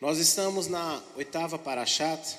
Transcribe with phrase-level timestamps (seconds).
[0.00, 2.36] Nós estamos na oitava Parashat,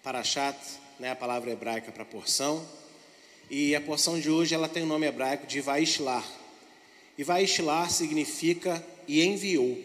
[0.00, 0.56] Parashat,
[1.00, 2.64] né, a palavra hebraica para porção,
[3.50, 6.24] e a porção de hoje ela tem o nome hebraico de Vaishlar.
[7.18, 9.76] E Vaishlar significa e enviou.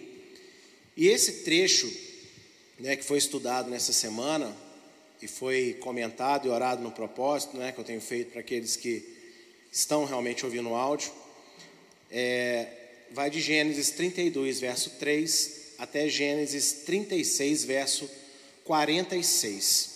[0.95, 1.91] E esse trecho,
[2.79, 4.55] né, que foi estudado nessa semana
[5.19, 9.03] e foi comentado e orado no propósito, né, que eu tenho feito para aqueles que
[9.71, 11.11] estão realmente ouvindo o áudio,
[12.11, 12.67] é,
[13.09, 18.09] vai de Gênesis 32, verso 3 até Gênesis 36, verso
[18.63, 19.89] 46.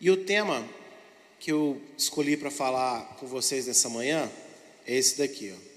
[0.00, 0.68] E o tema
[1.38, 4.28] que eu escolhi para falar com vocês nessa manhã
[4.84, 5.68] é esse daqui, ó.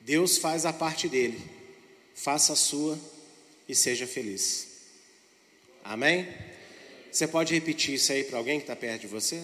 [0.00, 1.40] Deus faz a parte dele,
[2.14, 2.98] faça a sua
[3.66, 4.68] e seja feliz.
[5.82, 6.28] Amém?
[7.10, 9.42] Você pode repetir isso aí para alguém que está perto de você?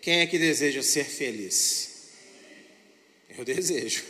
[0.00, 2.10] Quem é que deseja ser feliz?
[3.36, 4.04] Eu desejo.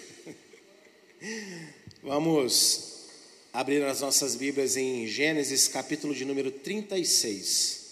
[2.02, 3.06] Vamos
[3.52, 7.88] abrir as nossas Bíblias em Gênesis, capítulo de número 36.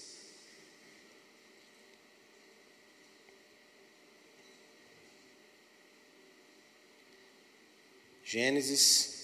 [8.24, 9.14] Gênesis,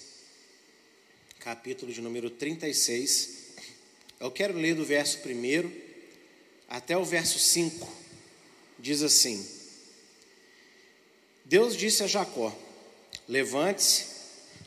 [1.39, 3.53] capítulo de número 36.
[4.19, 5.71] Eu quero ler do verso 1
[6.67, 8.02] até o verso 5
[8.83, 9.43] diz assim:
[11.45, 12.53] Deus disse a Jacó:
[13.27, 14.05] Levante-se,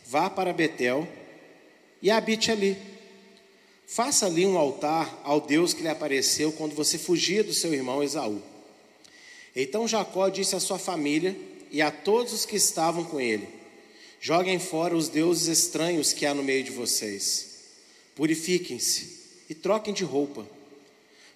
[0.07, 1.07] vá para Betel
[2.01, 2.77] e habite ali.
[3.87, 8.03] Faça ali um altar ao Deus que lhe apareceu quando você fugia do seu irmão
[8.03, 8.43] Esaú.
[9.55, 11.37] Então Jacó disse à sua família
[11.71, 13.47] e a todos os que estavam com ele:
[14.19, 17.55] Joguem fora os deuses estranhos que há no meio de vocês.
[18.15, 20.49] Purifiquem-se e troquem de roupa.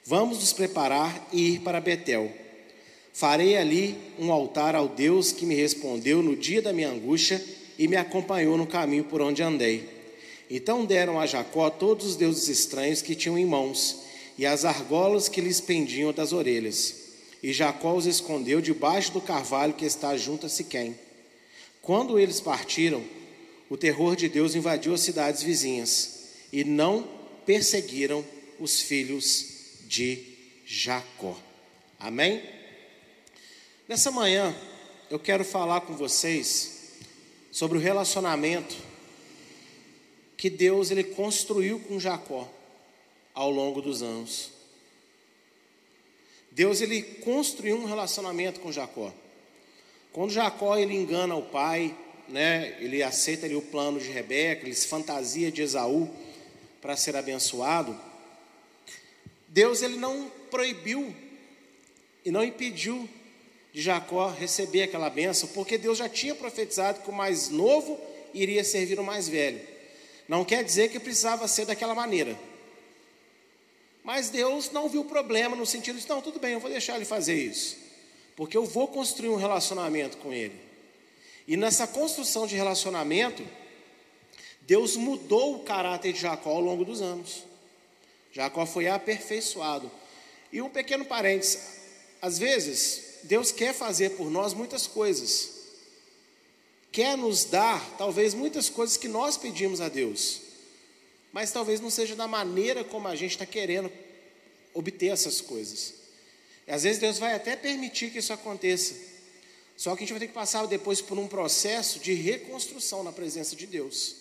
[0.03, 2.49] Vamos nos preparar e ir para Betel
[3.13, 7.43] Farei ali um altar ao Deus que me respondeu no dia da minha angústia
[7.79, 9.89] e me acompanhou no caminho por onde andei.
[10.51, 14.03] Então deram a Jacó todos os deuses estranhos que tinham em mãos
[14.37, 16.97] e as argolas que lhes pendiam das orelhas.
[17.43, 20.97] E Jacó os escondeu debaixo do carvalho que está junto a Siquém.
[21.81, 23.03] Quando eles partiram,
[23.69, 27.09] o terror de Deus invadiu as cidades vizinhas e não
[27.47, 28.25] perseguiram
[28.59, 29.47] os filhos
[29.87, 30.19] de
[30.67, 31.39] Jacó.
[31.99, 32.43] Amém?
[33.91, 34.55] Nessa manhã,
[35.11, 36.93] eu quero falar com vocês
[37.51, 38.77] sobre o relacionamento
[40.37, 42.49] que Deus ele construiu com Jacó
[43.35, 44.53] ao longo dos anos.
[46.53, 49.13] Deus ele construiu um relacionamento com Jacó.
[50.13, 51.93] Quando Jacó ele engana o pai,
[52.29, 56.09] né, ele aceita ali o plano de Rebeca, ele se fantasia de Esaú
[56.81, 57.99] para ser abençoado.
[59.49, 61.13] Deus ele não proibiu
[62.25, 63.09] e não impediu
[63.73, 67.99] de Jacó receber aquela benção, porque Deus já tinha profetizado que o mais novo
[68.35, 69.61] iria servir o mais velho.
[70.29, 72.39] Não quer dizer que precisava ser daquela maneira.
[74.03, 77.05] Mas Deus não viu problema no sentido de, não, tudo bem, eu vou deixar ele
[77.05, 77.77] fazer isso.
[78.37, 80.59] Porque eu vou construir um relacionamento com ele.
[81.47, 83.45] E nessa construção de relacionamento,
[84.63, 87.45] Deus mudou o caráter de Jacó ao longo dos anos.
[88.33, 89.91] Jacó foi aperfeiçoado.
[90.53, 91.81] E um pequeno parênteses:
[92.23, 95.51] às vezes, Deus quer fazer por nós muitas coisas,
[96.93, 100.41] quer nos dar, talvez, muitas coisas que nós pedimos a Deus,
[101.33, 103.91] mas talvez não seja da maneira como a gente está querendo
[104.75, 105.95] obter essas coisas.
[106.67, 108.95] E às vezes Deus vai até permitir que isso aconteça,
[109.77, 113.13] só que a gente vai ter que passar depois por um processo de reconstrução na
[113.13, 114.17] presença de Deus.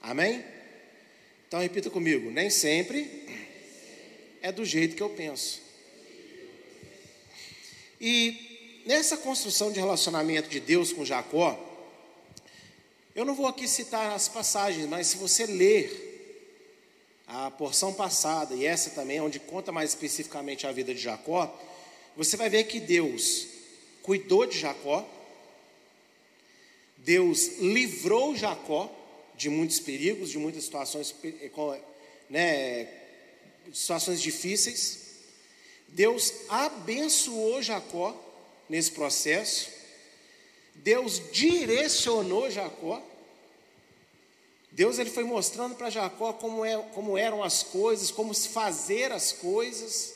[0.00, 0.44] Amém?
[1.46, 3.26] Então repita comigo: nem sempre
[4.40, 5.67] é do jeito que eu penso.
[8.00, 11.58] E nessa construção de relacionamento de Deus com Jacó,
[13.14, 16.08] eu não vou aqui citar as passagens, mas se você ler
[17.26, 21.52] a porção passada e essa também, onde conta mais especificamente a vida de Jacó,
[22.16, 23.46] você vai ver que Deus
[24.02, 25.06] cuidou de Jacó,
[26.98, 28.90] Deus livrou Jacó
[29.36, 31.14] de muitos perigos, de muitas situações,
[32.30, 32.88] né,
[33.72, 35.07] situações difíceis.
[35.88, 38.16] Deus abençoou Jacó
[38.68, 39.70] nesse processo,
[40.74, 43.02] Deus direcionou Jacó,
[44.70, 49.32] Deus ele foi mostrando para Jacó como, é, como eram as coisas, como fazer as
[49.32, 50.14] coisas,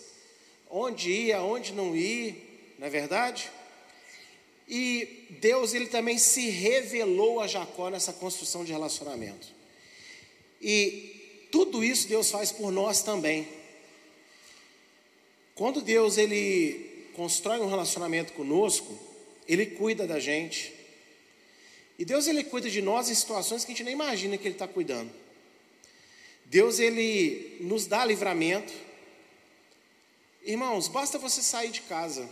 [0.70, 3.50] onde ir, aonde não ir, não é verdade?
[4.68, 9.48] E Deus ele também se revelou a Jacó nessa construção de relacionamento.
[10.60, 13.48] E tudo isso Deus faz por nós também.
[15.54, 18.98] Quando Deus ele constrói um relacionamento conosco,
[19.46, 20.72] ele cuida da gente.
[21.98, 24.54] E Deus ele cuida de nós em situações que a gente nem imagina que ele
[24.54, 25.10] está cuidando.
[26.46, 28.72] Deus ele nos dá livramento.
[30.42, 32.28] Irmãos, basta você sair de casa.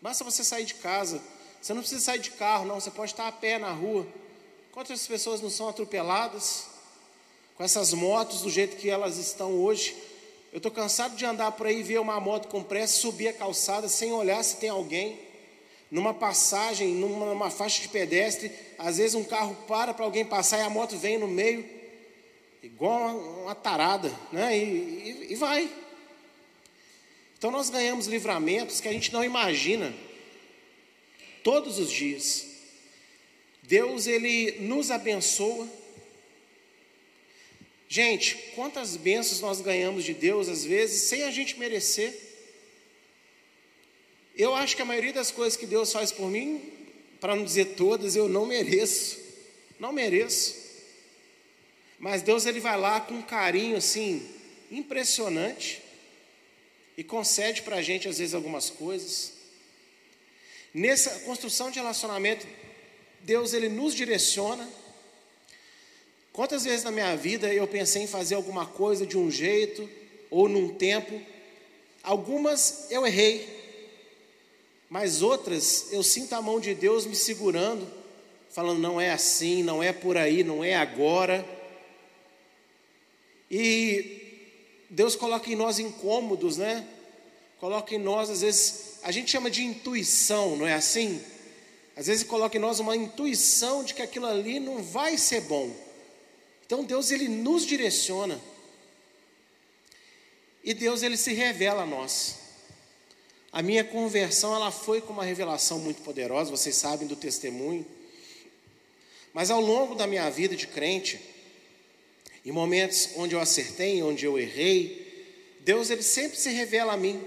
[0.00, 1.22] Basta você sair de casa.
[1.62, 2.78] Você não precisa sair de carro, não.
[2.78, 4.06] Você pode estar a pé na rua.
[4.70, 6.66] Quantas pessoas não são atropeladas
[7.56, 9.96] com essas motos do jeito que elas estão hoje?
[10.54, 13.88] Eu estou cansado de andar por aí, ver uma moto com pressa, subir a calçada
[13.88, 15.18] sem olhar se tem alguém.
[15.90, 20.58] Numa passagem, numa, numa faixa de pedestre, às vezes um carro para para alguém passar
[20.58, 21.68] e a moto vem no meio,
[22.62, 23.12] igual uma,
[23.42, 24.56] uma tarada, né?
[24.56, 25.68] E, e, e vai.
[27.36, 29.92] Então nós ganhamos livramentos que a gente não imagina
[31.42, 32.46] todos os dias.
[33.60, 35.66] Deus ele nos abençoa.
[37.94, 42.12] Gente, quantas bênçãos nós ganhamos de Deus às vezes sem a gente merecer.
[44.36, 46.60] Eu acho que a maioria das coisas que Deus faz por mim,
[47.20, 49.20] para não dizer todas, eu não mereço.
[49.78, 50.56] Não mereço.
[51.96, 54.28] Mas Deus ele vai lá com um carinho assim
[54.72, 55.80] impressionante
[56.96, 59.34] e concede para a gente, às vezes, algumas coisas.
[60.74, 62.44] Nessa construção de relacionamento,
[63.20, 64.68] Deus ele nos direciona.
[66.34, 69.88] Quantas vezes na minha vida eu pensei em fazer alguma coisa de um jeito
[70.28, 71.22] ou num tempo?
[72.02, 73.48] Algumas eu errei,
[74.90, 77.86] mas outras eu sinto a mão de Deus me segurando,
[78.50, 81.46] falando: não é assim, não é por aí, não é agora.
[83.48, 84.50] E
[84.90, 86.84] Deus coloca em nós incômodos, né?
[87.60, 91.22] Coloca em nós, às vezes, a gente chama de intuição, não é assim?
[91.96, 95.83] Às vezes coloca em nós uma intuição de que aquilo ali não vai ser bom.
[96.66, 98.40] Então Deus ele nos direciona.
[100.62, 102.36] E Deus ele se revela a nós.
[103.52, 107.86] A minha conversão ela foi com uma revelação muito poderosa, vocês sabem do testemunho.
[109.32, 111.20] Mas ao longo da minha vida de crente,
[112.44, 115.04] em momentos onde eu acertei, onde eu errei,
[115.60, 117.22] Deus ele sempre se revela a mim,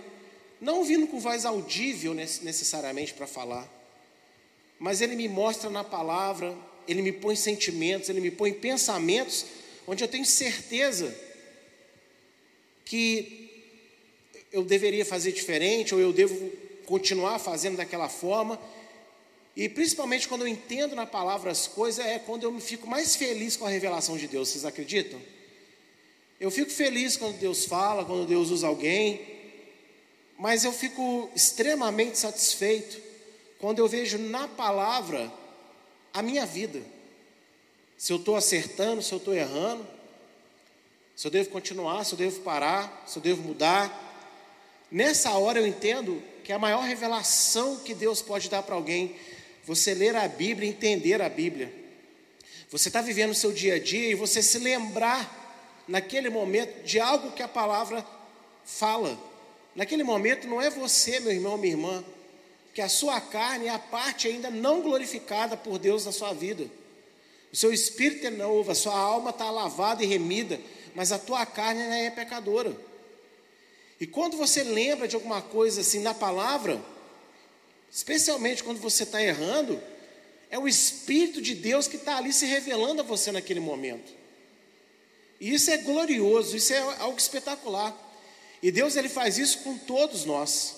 [0.59, 3.67] não vindo com voz audível necessariamente para falar,
[4.79, 6.55] mas ele me mostra na palavra,
[6.87, 9.45] ele me põe sentimentos, ele me põe pensamentos,
[9.85, 11.13] onde eu tenho certeza
[12.85, 13.47] que
[14.51, 16.51] eu deveria fazer diferente, ou eu devo
[16.85, 18.59] continuar fazendo daquela forma.
[19.55, 23.15] E principalmente quando eu entendo na palavra as coisas, é quando eu me fico mais
[23.15, 24.49] feliz com a revelação de Deus.
[24.49, 25.19] Vocês acreditam?
[26.39, 29.19] Eu fico feliz quando Deus fala, quando Deus usa alguém,
[30.37, 33.01] mas eu fico extremamente satisfeito
[33.57, 35.31] quando eu vejo na palavra
[36.17, 36.81] a minha vida.
[37.95, 39.85] Se eu estou acertando, se eu estou errando,
[41.15, 44.03] se eu devo continuar, se eu devo parar, se eu devo mudar.
[44.91, 49.15] Nessa hora eu entendo que a maior revelação que Deus pode dar para alguém
[49.63, 51.71] você ler a Bíblia, entender a Bíblia.
[52.71, 56.99] Você está vivendo o seu dia a dia e você se lembrar, naquele momento, de
[56.99, 58.03] algo que a palavra
[58.65, 59.19] fala.
[59.75, 62.03] Naquele momento não é você, meu irmão, minha irmã,
[62.77, 66.69] que a sua carne é a parte ainda não glorificada por Deus na sua vida.
[67.51, 70.61] O seu espírito é novo, a sua alma está lavada e remida,
[70.93, 72.79] mas a tua carne ainda é pecadora.
[73.99, 76.79] E quando você lembra de alguma coisa assim na palavra,
[77.91, 79.81] especialmente quando você está errando,
[80.47, 84.13] é o Espírito de Deus que está ali se revelando a você naquele momento.
[85.41, 87.97] E isso é glorioso, isso é algo espetacular.
[88.61, 90.75] E Deus ele faz isso com todos nós.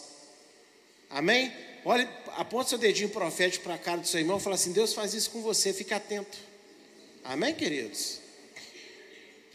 [1.10, 1.68] Amém?
[1.90, 4.94] Olha, aponta seu dedinho profético para a cara do seu irmão e fala assim: Deus
[4.94, 6.38] faz isso com você, fica atento.
[7.24, 8.20] Amém, queridos?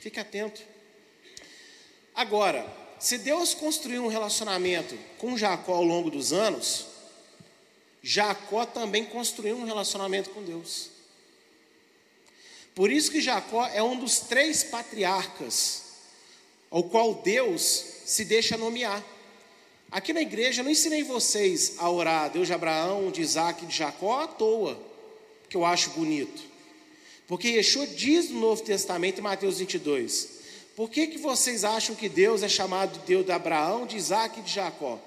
[0.01, 0.61] Fique atento.
[2.13, 2.67] Agora,
[2.99, 6.87] se Deus construiu um relacionamento com Jacó ao longo dos anos,
[8.03, 10.91] Jacó também construiu um relacionamento com Deus.
[12.75, 15.85] Por isso que Jacó é um dos três patriarcas
[16.69, 17.63] ao qual Deus
[18.05, 19.14] se deixa nomear.
[19.95, 23.69] Aqui na igreja eu não ensinei vocês a orar Deus de Abraão, de Isaac e
[23.69, 24.77] de Jacó à toa,
[25.49, 26.43] que eu acho bonito.
[27.29, 30.31] Porque Yeshua diz no Novo Testamento, em Mateus 22,
[30.75, 34.43] por que, que vocês acham que Deus é chamado Deus de Abraão, de Isaac e
[34.43, 34.99] de Jacó?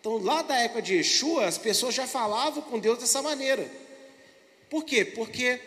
[0.00, 3.70] Então, lá da época de Yeshua, as pessoas já falavam com Deus dessa maneira.
[4.68, 5.04] Por quê?
[5.04, 5.60] Porque,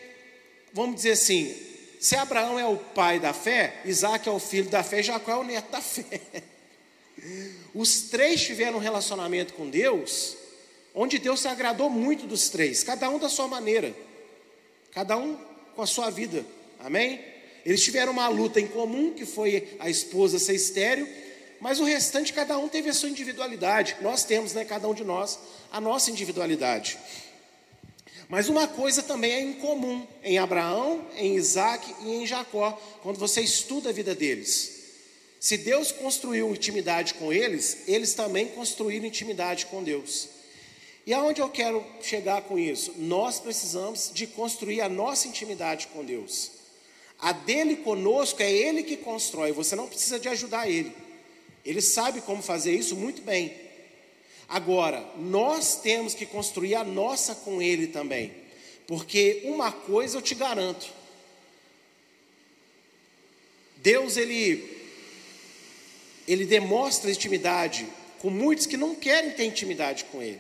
[0.74, 1.56] vamos dizer assim,
[2.02, 5.38] se Abraão é o pai da fé, Isaac é o filho da fé, Jacó é
[5.38, 6.20] o neto da fé.
[7.74, 10.36] Os três tiveram um relacionamento com Deus,
[10.94, 13.96] onde Deus se agradou muito dos três, cada um da sua maneira,
[14.92, 15.38] cada um
[15.76, 16.46] com a sua vida,
[16.80, 17.24] amém?
[17.66, 21.08] Eles tiveram uma luta em comum, que foi a esposa ser estéreo,
[21.62, 23.96] Mas o restante, cada um teve a sua individualidade.
[24.02, 25.38] Nós temos, né, cada um de nós,
[25.72, 26.98] a nossa individualidade.
[28.28, 32.72] Mas uma coisa também é incomum em Abraão, em Isaac e em Jacó,
[33.04, 34.81] quando você estuda a vida deles.
[35.42, 40.30] Se Deus construiu intimidade com eles, eles também construíram intimidade com Deus.
[41.04, 42.94] E aonde eu quero chegar com isso?
[42.96, 46.52] Nós precisamos de construir a nossa intimidade com Deus.
[47.18, 50.96] A dele conosco é ele que constrói, você não precisa de ajudar ele.
[51.66, 53.52] Ele sabe como fazer isso muito bem.
[54.48, 58.32] Agora, nós temos que construir a nossa com ele também.
[58.86, 60.88] Porque uma coisa eu te garanto.
[63.78, 64.81] Deus ele
[66.28, 67.88] ele demonstra intimidade
[68.20, 70.40] com muitos que não querem ter intimidade com ele.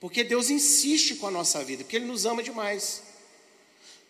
[0.00, 3.02] Porque Deus insiste com a nossa vida, porque ele nos ama demais.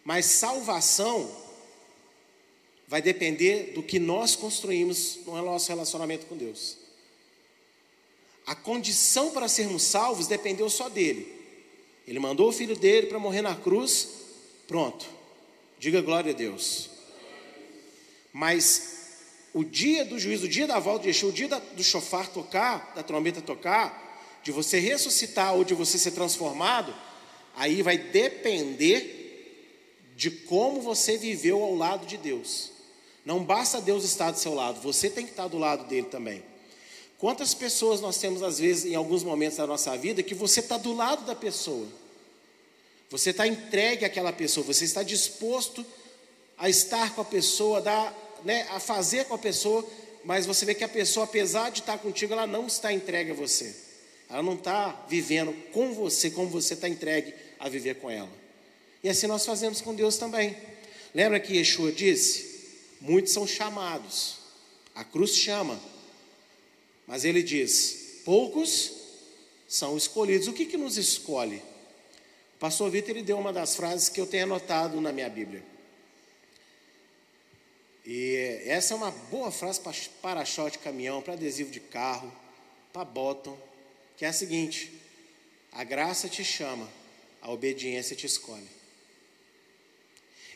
[0.05, 1.31] Mas salvação
[2.87, 6.77] vai depender do que nós construímos no nosso relacionamento com Deus.
[8.47, 11.33] A condição para sermos salvos dependeu só dele.
[12.07, 14.09] Ele mandou o filho dele para morrer na cruz,
[14.67, 15.07] pronto.
[15.79, 16.91] Diga glória a Deus.
[18.33, 19.00] Mas
[19.53, 22.93] o dia do juízo, o dia da volta de Yeshua, o dia do chofar tocar,
[22.95, 26.95] da trombeta tocar, de você ressuscitar ou de você ser transformado,
[27.57, 29.19] aí vai depender
[30.17, 32.71] de como você viveu ao lado de Deus.
[33.25, 36.43] Não basta Deus estar do seu lado, você tem que estar do lado dele também.
[37.19, 40.79] Quantas pessoas nós temos, às vezes, em alguns momentos da nossa vida, que você está
[40.79, 41.87] do lado da pessoa,
[43.11, 45.85] você está entregue àquela pessoa, você está disposto
[46.57, 49.87] a estar com a pessoa, a, dar, né, a fazer com a pessoa,
[50.25, 53.35] mas você vê que a pessoa, apesar de estar contigo, ela não está entregue a
[53.35, 53.75] você,
[54.29, 58.31] ela não está vivendo com você como você está entregue a viver com ela.
[59.03, 60.57] E assim nós fazemos com Deus também.
[61.15, 62.51] Lembra que Yeshua disse?
[63.01, 64.37] Muitos são chamados,
[64.95, 65.81] a cruz chama,
[67.07, 68.93] mas ele diz: poucos
[69.67, 70.49] são escolhidos.
[70.49, 71.63] O que, que nos escolhe?
[72.57, 75.65] O pastor Vitor ele deu uma das frases que eu tenho anotado na minha Bíblia.
[78.05, 82.33] E essa é uma boa frase para para-choque de caminhão, para adesivo de carro,
[82.93, 83.57] para bottom,
[84.17, 84.93] que é a seguinte:
[85.73, 86.89] a graça te chama,
[87.43, 88.69] a obediência te escolhe.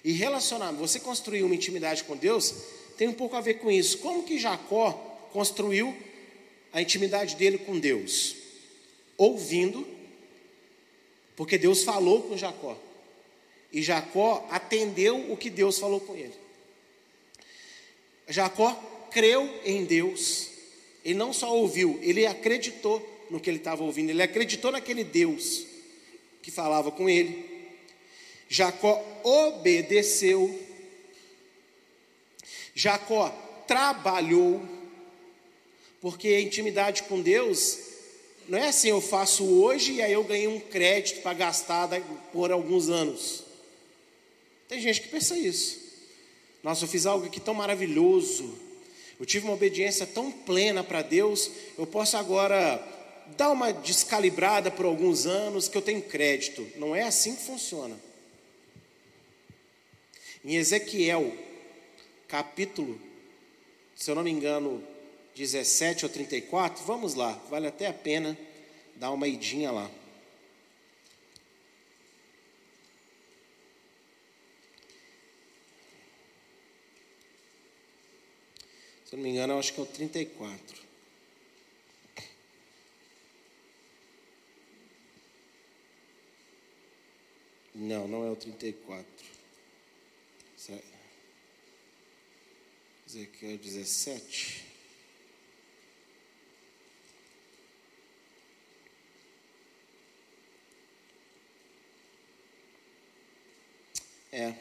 [0.04, 2.54] E relacionamento, você construir uma intimidade com Deus,
[2.96, 3.98] tem um pouco a ver com isso.
[3.98, 4.92] Como que Jacó
[5.32, 5.96] construiu
[6.72, 8.36] a intimidade dele com Deus?
[9.16, 9.86] Ouvindo,
[11.36, 12.76] porque Deus falou com Jacó.
[13.72, 16.43] E Jacó atendeu o que Deus falou com ele.
[18.28, 18.72] Jacó
[19.10, 20.50] creu em Deus.
[21.04, 25.66] Ele não só ouviu, ele acreditou no que ele estava ouvindo, ele acreditou naquele Deus
[26.42, 27.52] que falava com ele.
[28.48, 30.58] Jacó obedeceu,
[32.74, 33.28] Jacó
[33.66, 34.62] trabalhou,
[36.00, 37.78] porque a intimidade com Deus
[38.48, 41.88] não é assim, eu faço hoje e aí eu ganhei um crédito para gastar
[42.32, 43.42] por alguns anos.
[44.68, 45.83] Tem gente que pensa isso.
[46.64, 48.58] Nossa, eu fiz algo aqui tão maravilhoso,
[49.20, 52.82] eu tive uma obediência tão plena para Deus, eu posso agora
[53.36, 56.66] dar uma descalibrada por alguns anos que eu tenho crédito.
[56.76, 57.94] Não é assim que funciona.
[60.42, 61.36] Em Ezequiel,
[62.26, 62.98] capítulo,
[63.94, 64.82] se eu não me engano,
[65.36, 68.38] 17 ou 34, vamos lá, vale até a pena
[68.96, 69.90] dar uma idinha lá.
[79.14, 80.82] Se não me engano, acho que é o 34.
[87.76, 89.06] Não, não é o 34.
[93.06, 94.64] Ezequiel 17.
[104.32, 104.54] É.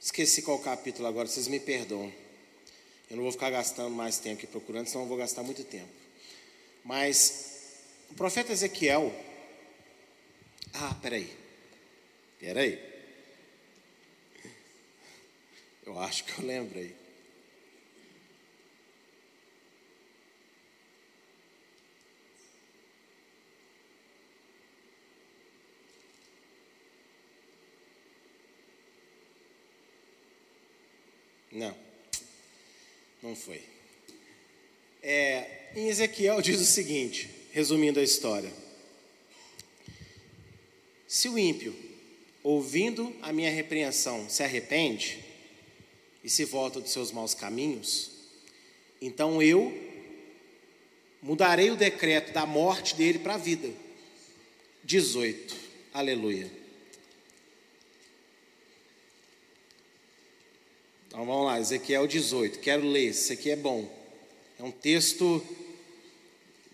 [0.00, 2.27] Esqueci qual capítulo agora, vocês me perdoam.
[3.10, 5.88] Eu não vou ficar gastando mais tempo aqui procurando, senão eu vou gastar muito tempo.
[6.84, 7.72] Mas
[8.10, 9.12] o profeta Ezequiel.
[10.74, 11.34] Ah, peraí.
[12.38, 12.78] Peraí.
[15.86, 16.94] Eu acho que eu lembrei.
[31.50, 31.74] Não,
[33.22, 33.62] não foi.
[35.02, 38.52] É, em Ezequiel diz o seguinte, resumindo a história:
[41.06, 41.74] Se o ímpio,
[42.42, 45.24] ouvindo a minha repreensão, se arrepende,
[46.22, 48.10] e se volta dos seus maus caminhos,
[49.00, 49.72] Então eu
[51.22, 53.70] mudarei o decreto da morte dele para a vida.
[54.84, 55.56] 18.
[55.94, 56.50] Aleluia.
[61.18, 62.60] Então vamos lá, Ezequiel 18.
[62.60, 63.90] Quero ler, isso aqui é bom.
[64.56, 65.44] É um texto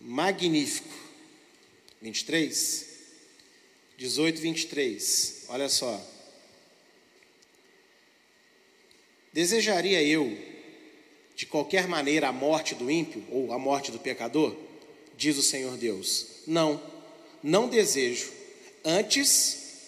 [0.00, 0.94] magnífico.
[2.02, 2.86] 23.
[3.96, 5.44] 18, 23.
[5.48, 5.98] Olha só.
[9.32, 10.36] Desejaria eu,
[11.34, 14.54] de qualquer maneira, a morte do ímpio ou a morte do pecador?
[15.16, 16.42] Diz o Senhor Deus.
[16.46, 16.78] Não,
[17.42, 18.30] não desejo.
[18.84, 19.86] Antes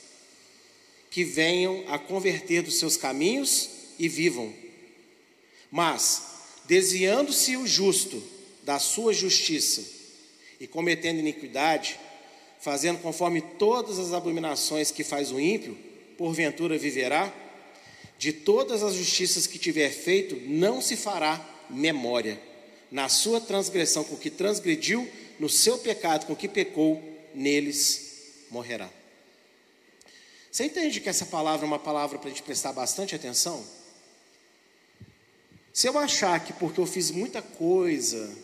[1.10, 4.52] que venham a converter dos seus caminhos e vivam.
[5.70, 6.22] Mas,
[6.66, 8.22] desviando-se o justo
[8.62, 9.82] da sua justiça
[10.58, 11.98] e cometendo iniquidade,
[12.60, 15.76] fazendo conforme todas as abominações que faz o ímpio,
[16.16, 17.32] porventura viverá?
[18.18, 22.40] De todas as justiças que tiver feito, não se fará memória.
[22.90, 27.02] Na sua transgressão com que transgrediu, no seu pecado com que pecou,
[27.34, 28.88] neles morrerá.
[30.50, 33.62] Você entende que essa palavra é uma palavra para a gente prestar bastante atenção?
[35.76, 38.34] Se eu achar que porque eu fiz muita coisa,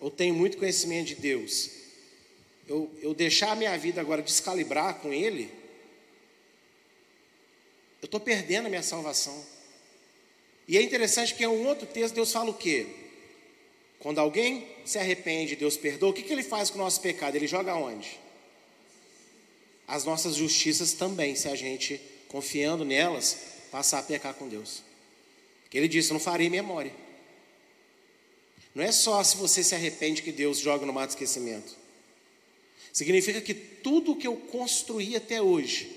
[0.00, 1.68] ou tenho muito conhecimento de Deus,
[2.66, 5.52] eu, eu deixar a minha vida agora descalibrar com Ele,
[8.00, 9.38] eu estou perdendo a minha salvação.
[10.66, 12.86] E é interessante que em um outro texto Deus fala o quê?
[13.98, 17.36] Quando alguém se arrepende, Deus perdoa, o que, que ele faz com o nosso pecado?
[17.36, 18.18] Ele joga onde?
[19.86, 23.36] As nossas justiças também, se a gente, confiando nelas,
[23.70, 24.87] passar a pecar com Deus.
[25.72, 26.94] Ele disse: não farei memória.
[28.74, 31.76] Não é só se você se arrepende que Deus joga no mato esquecimento.
[32.92, 35.96] Significa que tudo que eu construí até hoje,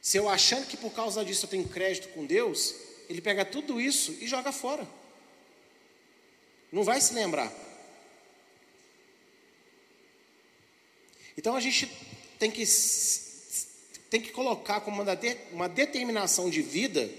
[0.00, 2.74] se eu achando que por causa disso eu tenho crédito com Deus,
[3.08, 4.88] ele pega tudo isso e joga fora.
[6.70, 7.52] Não vai se lembrar.
[11.36, 11.90] Então a gente
[12.38, 12.64] tem que,
[14.10, 15.18] tem que colocar como uma,
[15.52, 17.10] uma determinação de vida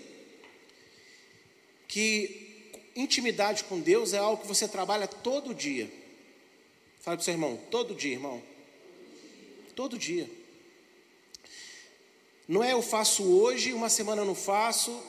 [1.94, 5.86] que intimidade com Deus é algo que você trabalha todo dia.
[7.02, 8.42] Fala para o seu irmão, todo dia, irmão.
[9.76, 10.28] Todo dia.
[12.48, 15.04] Não é eu faço hoje, uma semana eu não faço,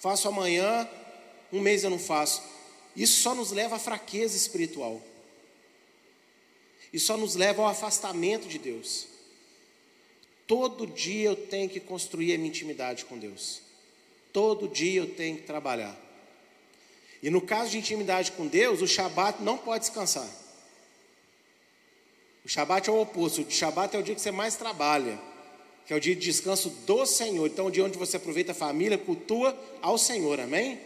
[0.00, 0.88] faço amanhã,
[1.52, 2.42] um mês eu não faço.
[2.96, 5.02] Isso só nos leva à fraqueza espiritual.
[6.94, 9.06] Isso só nos leva ao afastamento de Deus.
[10.46, 13.60] Todo dia eu tenho que construir a minha intimidade com Deus.
[14.32, 16.05] Todo dia eu tenho que trabalhar.
[17.22, 20.28] E no caso de intimidade com Deus, o Shabat não pode descansar.
[22.44, 23.42] O Shabat é o oposto.
[23.42, 25.18] O Shabat é o dia que você mais trabalha,
[25.86, 27.46] que é o dia de descanso do Senhor.
[27.46, 30.80] Então, é o dia onde você aproveita a família, cultua ao Senhor, amém?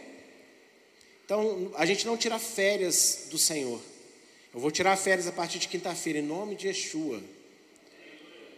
[1.23, 3.79] Então, a gente não tira férias do Senhor.
[4.53, 7.21] Eu vou tirar férias a partir de quinta-feira, em nome de Yeshua.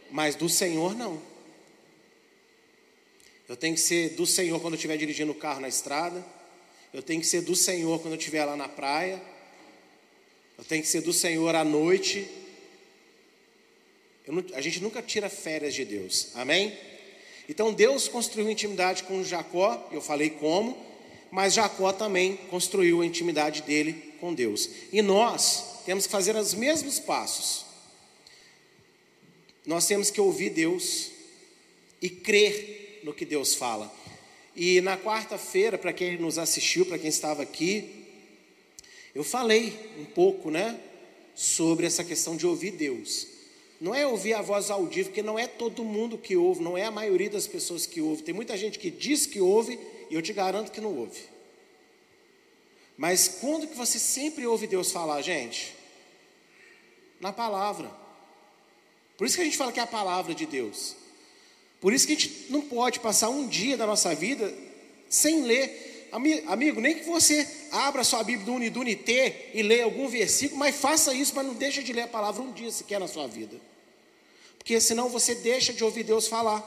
[0.09, 1.21] Mas do Senhor, não.
[3.47, 6.25] Eu tenho que ser do Senhor quando eu estiver dirigindo o carro na estrada.
[6.93, 9.19] Eu tenho que ser do Senhor quando eu estiver lá na praia.
[10.57, 12.29] Eu tenho que ser do Senhor à noite.
[14.27, 16.29] Não, a gente nunca tira férias de Deus.
[16.35, 16.77] Amém?
[17.49, 20.77] Então Deus construiu intimidade com Jacó, eu falei como,
[21.31, 24.69] mas Jacó também construiu a intimidade dele com Deus.
[24.91, 27.65] E nós temos que fazer os mesmos passos.
[29.65, 31.09] Nós temos que ouvir Deus
[32.01, 33.91] e crer no que Deus fala.
[34.55, 38.05] E na quarta-feira, para quem nos assistiu, para quem estava aqui,
[39.15, 40.79] eu falei um pouco, né,
[41.35, 43.27] sobre essa questão de ouvir Deus.
[43.81, 46.85] Não é ouvir a voz audível, porque não é todo mundo que ouve, não é
[46.85, 48.23] a maioria das pessoas que ouve.
[48.23, 49.77] Tem muita gente que diz que ouve
[50.09, 51.21] e eu te garanto que não ouve.
[52.95, 55.75] Mas quando que você sempre ouve Deus falar, gente?
[57.19, 57.91] Na palavra.
[59.17, 60.95] Por isso que a gente fala que é a palavra de Deus.
[61.83, 64.53] Por isso que a gente não pode passar um dia da nossa vida
[65.09, 66.07] sem ler.
[66.47, 71.13] Amigo, nem que você abra sua Bíblia do Unidunité e leia algum versículo, mas faça
[71.13, 73.59] isso, mas não deixe de ler a palavra um dia sequer na sua vida.
[74.57, 76.65] Porque senão você deixa de ouvir Deus falar.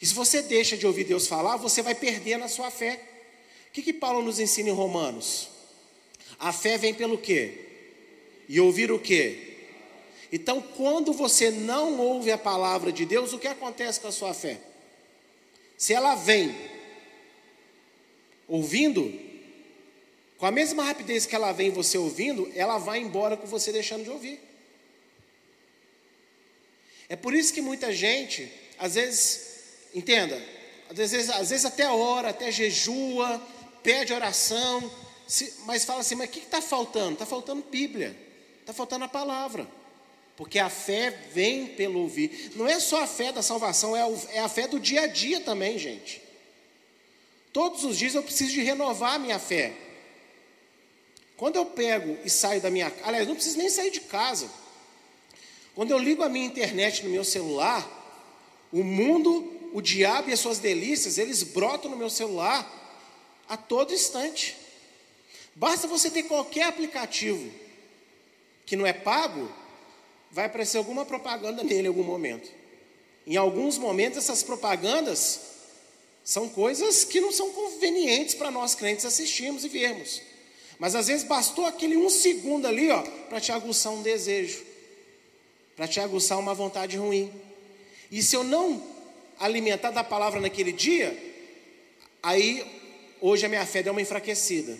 [0.00, 2.98] E se você deixa de ouvir Deus falar, você vai perder na sua fé.
[3.68, 5.50] O que, que Paulo nos ensina em Romanos?
[6.38, 7.52] A fé vem pelo quê?
[8.48, 9.47] E ouvir o quê?
[10.30, 14.34] Então, quando você não ouve a palavra de Deus, o que acontece com a sua
[14.34, 14.60] fé?
[15.76, 16.54] Se ela vem
[18.46, 19.12] ouvindo,
[20.36, 24.04] com a mesma rapidez que ela vem você ouvindo, ela vai embora com você deixando
[24.04, 24.40] de ouvir.
[27.08, 29.40] É por isso que muita gente, às vezes,
[29.94, 30.40] entenda,
[30.90, 33.40] às vezes, às vezes até ora, até jejua,
[33.82, 34.90] pede oração,
[35.64, 37.14] mas fala assim, mas o que está faltando?
[37.14, 38.16] Está faltando Bíblia,
[38.60, 39.66] está faltando a palavra.
[40.38, 42.52] Porque a fé vem pelo ouvir.
[42.54, 45.06] Não é só a fé da salvação, é a, é a fé do dia a
[45.08, 46.22] dia também, gente.
[47.52, 49.72] Todos os dias eu preciso de renovar a minha fé.
[51.36, 54.48] Quando eu pego e saio da minha aliás, não preciso nem sair de casa.
[55.74, 57.84] Quando eu ligo a minha internet no meu celular,
[58.72, 62.64] o mundo, o diabo e as suas delícias, eles brotam no meu celular
[63.48, 64.56] a todo instante.
[65.56, 67.52] Basta você ter qualquer aplicativo
[68.64, 69.52] que não é pago,
[70.38, 72.48] vai aparecer alguma propaganda nele em algum momento.
[73.26, 75.40] Em alguns momentos, essas propagandas
[76.22, 80.22] são coisas que não são convenientes para nós crentes assistirmos e vermos.
[80.78, 84.64] Mas às vezes bastou aquele um segundo ali, ó, para te aguçar um desejo,
[85.74, 87.32] para te aguçar uma vontade ruim.
[88.08, 88.80] E se eu não
[89.40, 91.18] alimentar da palavra naquele dia,
[92.22, 92.64] aí
[93.20, 94.78] hoje a minha fé deu uma enfraquecida.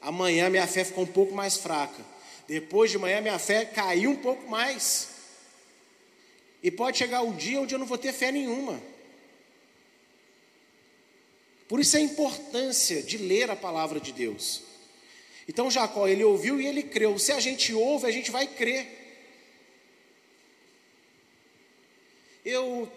[0.00, 2.15] Amanhã minha fé ficou um pouco mais fraca.
[2.46, 5.08] Depois de manhã minha fé caiu um pouco mais.
[6.62, 8.80] E pode chegar o dia onde eu não vou ter fé nenhuma.
[11.68, 14.62] Por isso a importância de ler a palavra de Deus.
[15.48, 17.18] Então Jacó, ele ouviu e ele creu.
[17.18, 19.04] Se a gente ouve, a gente vai crer.
[22.44, 22.90] Eu,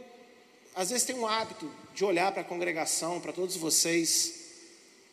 [0.75, 4.35] às vezes, tenho um hábito de olhar para a congregação, para todos vocês,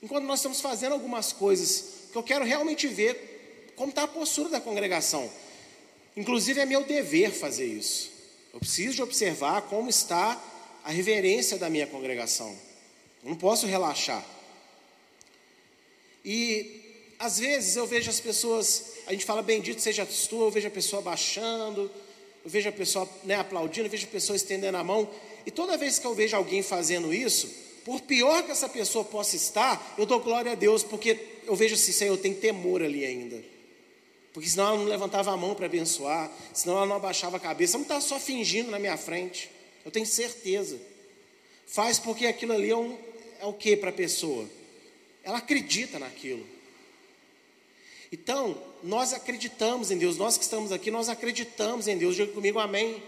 [0.02, 3.35] enquanto nós estamos fazendo algumas coisas, que eu quero realmente ver
[3.76, 5.30] como está a postura da congregação.
[6.16, 8.10] Inclusive, é meu dever fazer isso.
[8.52, 10.42] Eu preciso de observar como está
[10.82, 12.56] a reverência da minha congregação.
[13.22, 14.24] Eu não posso relaxar.
[16.24, 20.68] E às vezes eu vejo as pessoas, a gente fala bendito seja tu, eu vejo
[20.68, 21.90] a pessoa baixando,
[22.44, 25.08] eu vejo a pessoa né, aplaudindo, eu vejo a pessoa estendendo a mão.
[25.44, 27.48] E toda vez que eu vejo alguém fazendo isso,
[27.84, 31.74] por pior que essa pessoa possa estar, eu dou glória a Deus, porque eu vejo
[31.74, 33.55] assim, Senhor, eu tenho temor ali ainda.
[34.36, 37.74] Porque senão ela não levantava a mão para abençoar, senão ela não abaixava a cabeça.
[37.74, 39.50] Ela não está só fingindo na minha frente.
[39.82, 40.78] Eu tenho certeza.
[41.66, 42.98] Faz porque aquilo ali é, um,
[43.40, 44.46] é o que para a pessoa?
[45.24, 46.46] Ela acredita naquilo.
[48.12, 52.14] Então, nós acreditamos em Deus, nós que estamos aqui, nós acreditamos em Deus.
[52.14, 53.02] Diga comigo, amém.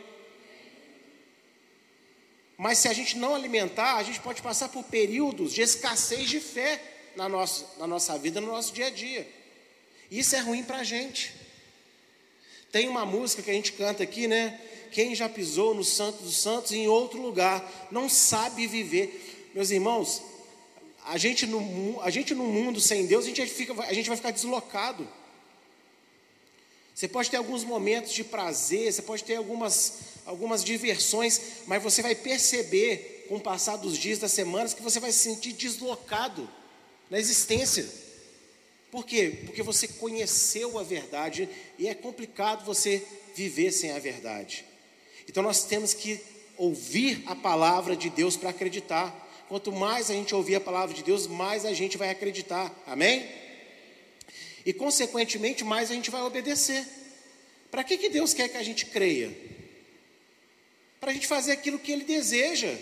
[2.57, 6.41] Mas se a gente não alimentar, a gente pode passar por períodos de escassez de
[6.41, 6.83] fé
[7.15, 9.38] na nossa, na nossa vida, no nosso dia a dia.
[10.11, 11.35] Isso é ruim para a gente.
[12.71, 14.61] Tem uma música que a gente canta aqui, né?
[14.91, 19.51] Quem já pisou no Santo dos Santos em outro lugar não sabe viver.
[19.55, 20.23] Meus irmãos,
[21.05, 24.17] a gente no, a gente no mundo sem Deus, a gente, fica, a gente vai
[24.17, 25.09] ficar deslocado.
[26.95, 32.03] Você pode ter alguns momentos de prazer, você pode ter algumas, algumas diversões, mas você
[32.03, 36.49] vai perceber, com o passar dos dias, das semanas, que você vai se sentir deslocado
[37.09, 38.08] na existência.
[38.91, 39.41] Por quê?
[39.45, 41.49] Porque você conheceu a verdade
[41.79, 43.03] e é complicado você
[43.35, 44.65] viver sem a verdade.
[45.29, 46.21] Então nós temos que
[46.57, 49.27] ouvir a palavra de Deus para acreditar.
[49.49, 52.75] Quanto mais a gente ouvir a palavra de Deus, mais a gente vai acreditar.
[52.87, 53.29] Amém?
[54.65, 56.87] E consequentemente, mais a gente vai obedecer.
[57.71, 59.35] Para que, que Deus quer que a gente creia?
[61.01, 62.75] Para a gente fazer aquilo que Ele deseja.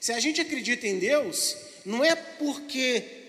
[0.00, 3.23] Se a gente acredita em Deus, não é porque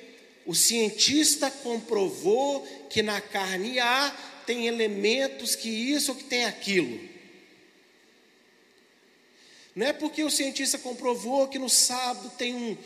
[0.46, 7.00] o cientista comprovou que na carne A tem elementos que isso ou que tem aquilo.
[9.76, 12.78] Não é porque o cientista comprovou que no sábado tem um,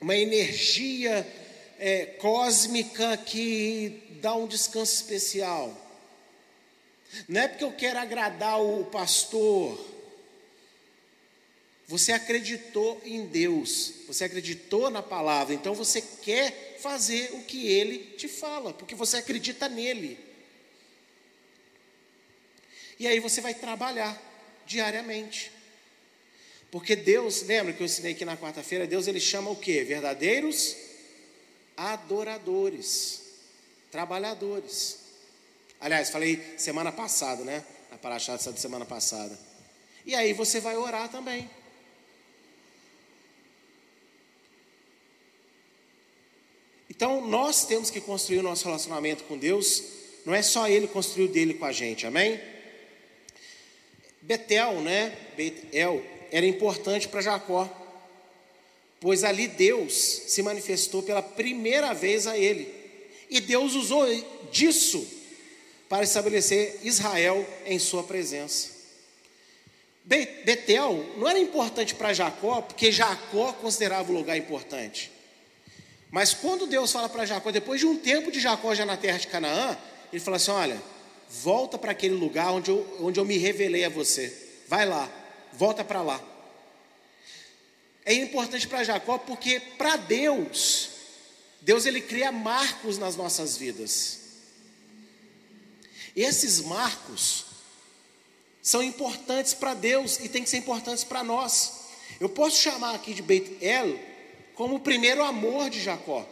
[0.00, 1.26] uma energia
[1.78, 5.78] é, cósmica que dá um descanso especial.
[7.28, 9.91] Não é porque eu quero agradar o pastor
[11.92, 18.16] você acreditou em Deus, você acreditou na palavra, então você quer fazer o que ele
[18.16, 20.18] te fala, porque você acredita nele.
[22.98, 24.18] E aí você vai trabalhar
[24.64, 25.52] diariamente.
[26.70, 29.84] Porque Deus, lembra que eu ensinei aqui na quarta-feira, Deus ele chama o que?
[29.84, 30.74] Verdadeiros
[31.76, 33.20] adoradores,
[33.90, 34.96] trabalhadores.
[35.78, 37.62] Aliás, falei semana passada, né?
[37.90, 39.38] Na paraxá da semana passada.
[40.06, 41.50] E aí você vai orar também.
[46.94, 49.82] Então, nós temos que construir o nosso relacionamento com Deus,
[50.26, 52.38] não é só Ele construir o dele com a gente, amém?
[54.20, 55.16] Betel, né?
[55.34, 57.66] Betel era importante para Jacó,
[59.00, 62.68] pois ali Deus se manifestou pela primeira vez a ele,
[63.30, 64.06] e Deus usou
[64.52, 65.02] disso
[65.88, 68.68] para estabelecer Israel em sua presença.
[70.04, 75.10] Betel não era importante para Jacó, porque Jacó considerava o lugar importante.
[76.12, 79.16] Mas quando Deus fala para Jacó, depois de um tempo de Jacó já na terra
[79.16, 79.78] de Canaã,
[80.12, 80.80] ele fala assim: Olha,
[81.30, 84.30] volta para aquele lugar onde eu, onde eu me revelei a você.
[84.68, 85.10] Vai lá,
[85.54, 86.22] volta para lá.
[88.04, 90.90] É importante para Jacó porque para Deus,
[91.62, 94.18] Deus ele cria marcos nas nossas vidas.
[96.14, 97.46] Esses marcos
[98.60, 101.72] são importantes para Deus e tem que ser importantes para nós.
[102.20, 104.11] Eu posso chamar aqui de Beit El
[104.54, 106.26] como o primeiro amor de Jacó.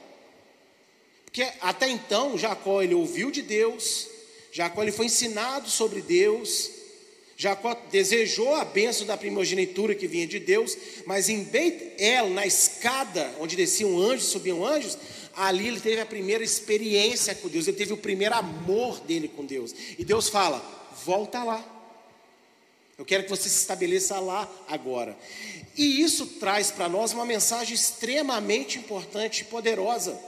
[1.24, 4.09] Porque até então Jacó ele ouviu de Deus,
[4.52, 6.70] Jacó ele foi ensinado sobre Deus,
[7.37, 12.46] Jacó desejou a bênção da primogenitura que vinha de Deus, mas em Beit El, na
[12.46, 14.98] escada onde desciam anjos, subiam anjos,
[15.35, 19.46] ali ele teve a primeira experiência com Deus, ele teve o primeiro amor dele com
[19.46, 19.74] Deus.
[19.98, 20.62] E Deus fala:
[21.04, 21.80] volta lá.
[23.00, 25.16] Eu quero que você se estabeleça lá agora.
[25.74, 30.22] E isso traz para nós uma mensagem extremamente importante e poderosa.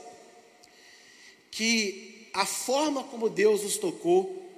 [1.51, 4.51] Que a forma como Deus nos tocou,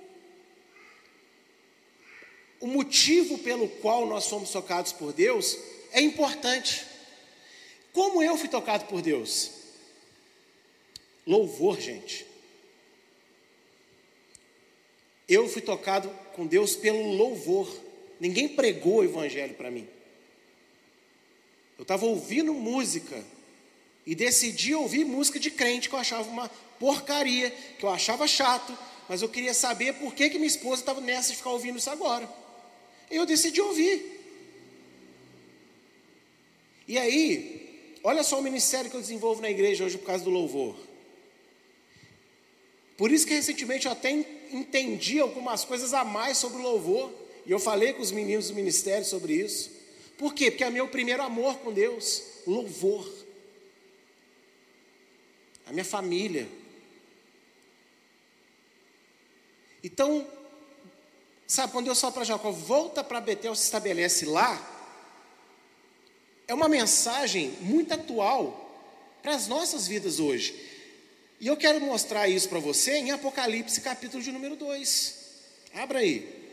[2.61, 5.59] o motivo pelo qual nós fomos tocados por Deus
[5.91, 6.87] é importante.
[7.93, 9.51] Como eu fui tocado por Deus?
[11.27, 12.25] Louvor, gente.
[15.29, 17.83] Eu fui tocado com Deus pelo louvor.
[18.25, 19.87] Ninguém pregou o evangelho para mim.
[21.77, 23.23] Eu estava ouvindo música
[24.07, 26.49] e decidi ouvir música de crente que eu achava uma
[26.81, 28.75] porcaria, que eu achava chato,
[29.11, 31.91] mas eu queria saber por que, que minha esposa estava nessa de ficar ouvindo isso
[31.91, 32.27] agora.
[33.11, 34.03] E eu decidi ouvir.
[36.89, 40.31] E aí, olha só o ministério que eu desenvolvo na igreja hoje por causa do
[40.31, 40.75] louvor.
[42.97, 44.11] Por isso que recentemente eu até
[44.51, 47.24] entendi algumas coisas a mais sobre o louvor.
[47.47, 49.71] E eu falei com os meninos do ministério sobre isso.
[50.17, 50.51] Por quê?
[50.51, 53.11] Porque é meu primeiro amor com Deus, louvor.
[55.67, 56.49] A minha família.
[59.83, 60.27] Então,
[61.47, 64.71] sabe, quando Deus fala para Jacó, volta para Betel, se estabelece lá,
[66.47, 68.61] é uma mensagem muito atual
[69.23, 70.55] para as nossas vidas hoje.
[71.41, 75.19] E eu quero mostrar isso para você em Apocalipse, capítulo de número 2.
[75.75, 76.44] Abra aí.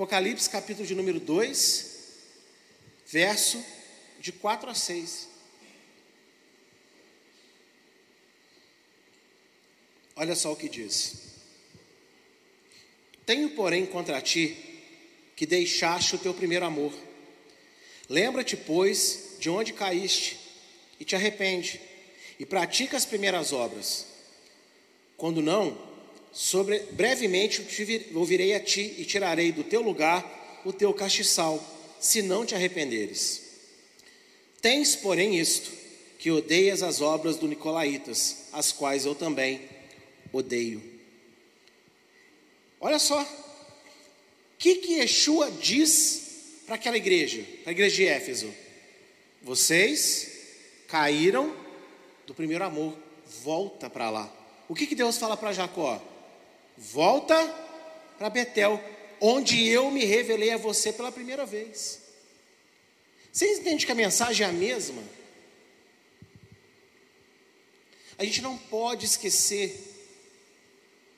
[0.00, 1.86] Apocalipse, capítulo de número 2,
[3.06, 3.62] verso
[4.18, 5.28] de 4 a 6.
[10.16, 11.34] Olha só o que diz:
[13.26, 14.56] Tenho, porém, contra ti
[15.36, 16.94] que deixaste o teu primeiro amor.
[18.08, 20.40] Lembra-te, pois, de onde caíste,
[20.98, 21.78] e te arrepende,
[22.38, 24.06] e pratica as primeiras obras.
[25.18, 25.89] Quando não,
[26.32, 27.64] sobre, brevemente
[28.14, 31.62] ouvirei a ti e tirarei do teu lugar o teu castiçal,
[31.98, 33.42] se não te arrependeres.
[34.60, 35.70] Tens, porém, isto,
[36.18, 39.62] que odeias as obras do Nicolaitas, as quais eu também
[40.32, 40.82] odeio.
[42.78, 43.26] Olha só, o
[44.58, 48.54] que que Yeshua diz para aquela igreja, para a igreja de Éfeso?
[49.42, 50.30] Vocês
[50.86, 51.56] caíram
[52.26, 52.94] do primeiro amor,
[53.42, 54.32] volta para lá.
[54.68, 56.09] O que que Deus fala para Jacó?
[56.82, 57.36] Volta
[58.16, 58.82] para Betel,
[59.20, 62.00] onde eu me revelei a você pela primeira vez.
[63.30, 65.02] Você entende que a mensagem é a mesma?
[68.16, 69.78] A gente não pode esquecer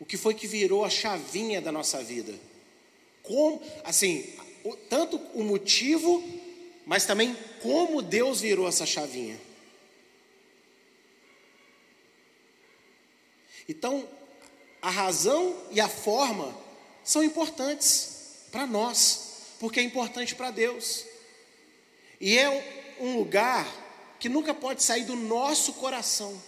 [0.00, 2.34] o que foi que virou a chavinha da nossa vida.
[3.22, 4.34] Como, assim,
[4.90, 6.22] tanto o motivo,
[6.84, 9.40] mas também como Deus virou essa chavinha.
[13.68, 14.08] Então,
[14.82, 16.52] a razão e a forma
[17.04, 18.08] são importantes
[18.50, 21.04] para nós, porque é importante para Deus.
[22.20, 23.64] E é um lugar
[24.18, 26.40] que nunca pode sair do nosso coração.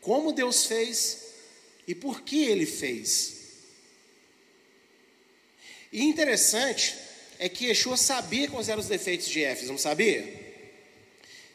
[0.00, 1.18] Como Deus fez
[1.86, 3.42] e por que Ele fez.
[5.92, 6.96] E interessante
[7.38, 10.40] é que Yeshua sabia quais eram os defeitos de Éfeso, não sabia?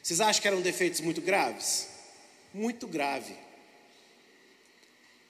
[0.04, 1.88] Vocês acham que eram defeitos muito graves?
[2.54, 3.47] Muito grave.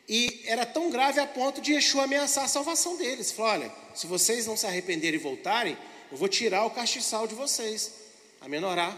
[0.08, 3.32] E era tão grave a ponto de Yeshua ameaçar a salvação deles.
[3.32, 5.78] Falou: olha, se vocês não se arrependerem e voltarem,
[6.12, 7.92] eu vou tirar o castiçal de vocês.
[8.40, 8.98] A menorá.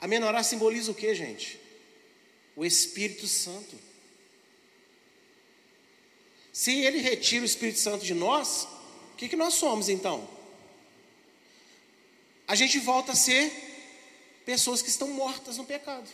[0.00, 1.60] A menorá simboliza o que, gente?
[2.56, 3.78] O Espírito Santo.
[6.52, 8.66] Se ele retira o Espírito Santo de nós,
[9.12, 10.26] o que, que nós somos então?
[12.46, 13.52] A gente volta a ser
[14.44, 16.08] pessoas que estão mortas no pecado.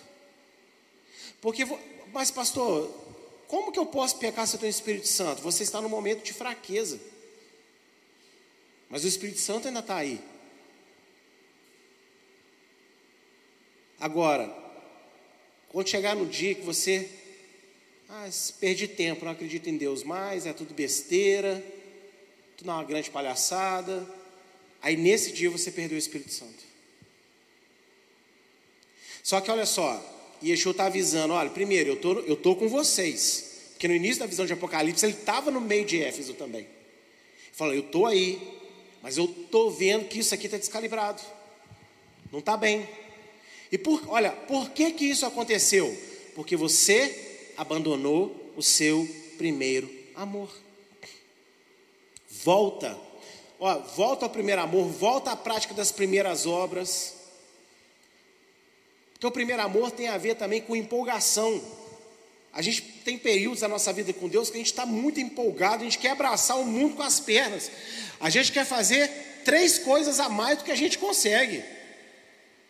[1.40, 1.64] Porque,
[2.12, 3.10] mas pastor,
[3.51, 5.43] como que eu posso pecar se eu tenho Espírito Santo?
[5.43, 7.01] Você está num momento de fraqueza.
[8.89, 10.21] Mas o Espírito Santo ainda está aí.
[13.99, 14.49] Agora,
[15.69, 17.11] quando chegar no dia que você
[18.09, 21.61] ah, perdi tempo, não acredito em Deus mais, é tudo besteira,
[22.57, 24.09] tudo é uma grande palhaçada.
[24.81, 26.63] Aí nesse dia você perdeu o Espírito Santo.
[29.25, 33.50] Só que olha só, Yeshua está avisando: olha, primeiro, eu tô, estou tô com vocês.
[33.72, 36.62] Porque no início da visão de Apocalipse, ele estava no meio de Éfeso também.
[36.62, 36.68] Ele
[37.53, 38.40] falou: eu estou aí,
[39.03, 41.22] mas eu estou vendo que isso aqui está descalibrado.
[42.31, 42.88] Não está bem.
[43.72, 45.96] E por, olha, por que que isso aconteceu?
[46.35, 50.50] Porque você abandonou o seu primeiro amor.
[52.29, 52.98] Volta.
[53.59, 57.19] Ó, volta ao primeiro amor, volta à prática das primeiras obras.
[59.20, 61.62] Porque o primeiro amor tem a ver também com empolgação.
[62.54, 65.83] A gente tem períodos da nossa vida com Deus que a gente está muito empolgado,
[65.83, 67.70] a gente quer abraçar o mundo com as pernas.
[68.18, 69.11] A gente quer fazer
[69.44, 71.62] três coisas a mais do que a gente consegue.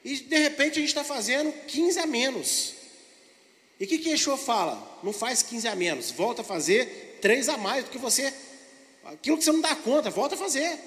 [0.04, 2.74] E de repente a gente está fazendo 15 a menos.
[3.78, 4.98] E o que, que Yeshua fala?
[5.04, 8.34] Não faz 15 a menos, volta a fazer três a mais do que você.
[9.04, 10.80] Aquilo que você não dá conta, volta a fazer.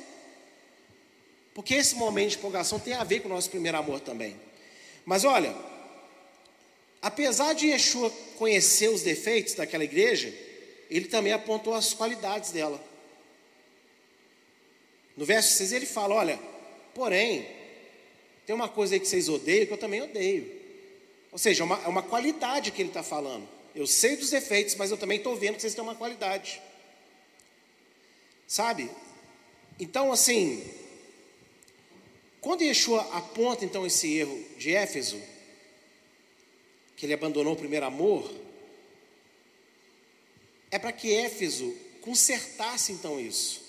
[1.54, 4.36] Porque esse momento de empolgação tem a ver com o nosso primeiro amor também.
[5.06, 5.54] Mas olha,
[7.02, 10.34] apesar de Yeshua conhecer os defeitos daquela igreja,
[10.90, 12.84] ele também apontou as qualidades dela.
[15.16, 16.40] No verso 6 ele fala: Olha,
[16.94, 17.48] porém,
[18.46, 20.62] tem uma coisa aí que vocês odeiam que eu também odeio.
[21.32, 23.48] Ou seja, é uma, é uma qualidade que ele está falando.
[23.76, 26.62] Eu sei dos defeitos, mas eu também estou vendo que vocês têm uma qualidade.
[28.48, 28.90] Sabe?
[29.80, 30.64] Então, assim,
[32.44, 35.18] quando Yeshua aponta então esse erro de Éfeso,
[36.98, 38.30] que ele abandonou o primeiro amor,
[40.70, 43.62] é para que Éfeso consertasse então isso.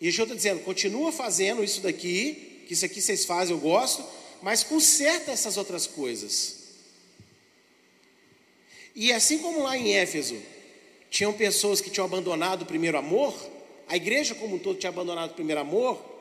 [0.00, 4.02] E Yeshua está dizendo: continua fazendo isso daqui, que isso aqui vocês fazem, eu gosto,
[4.40, 6.60] mas conserta essas outras coisas.
[8.94, 10.40] E assim como lá em Éfeso,
[11.10, 13.34] tinham pessoas que tinham abandonado o primeiro amor,
[13.86, 16.17] a igreja como um todo tinha abandonado o primeiro amor.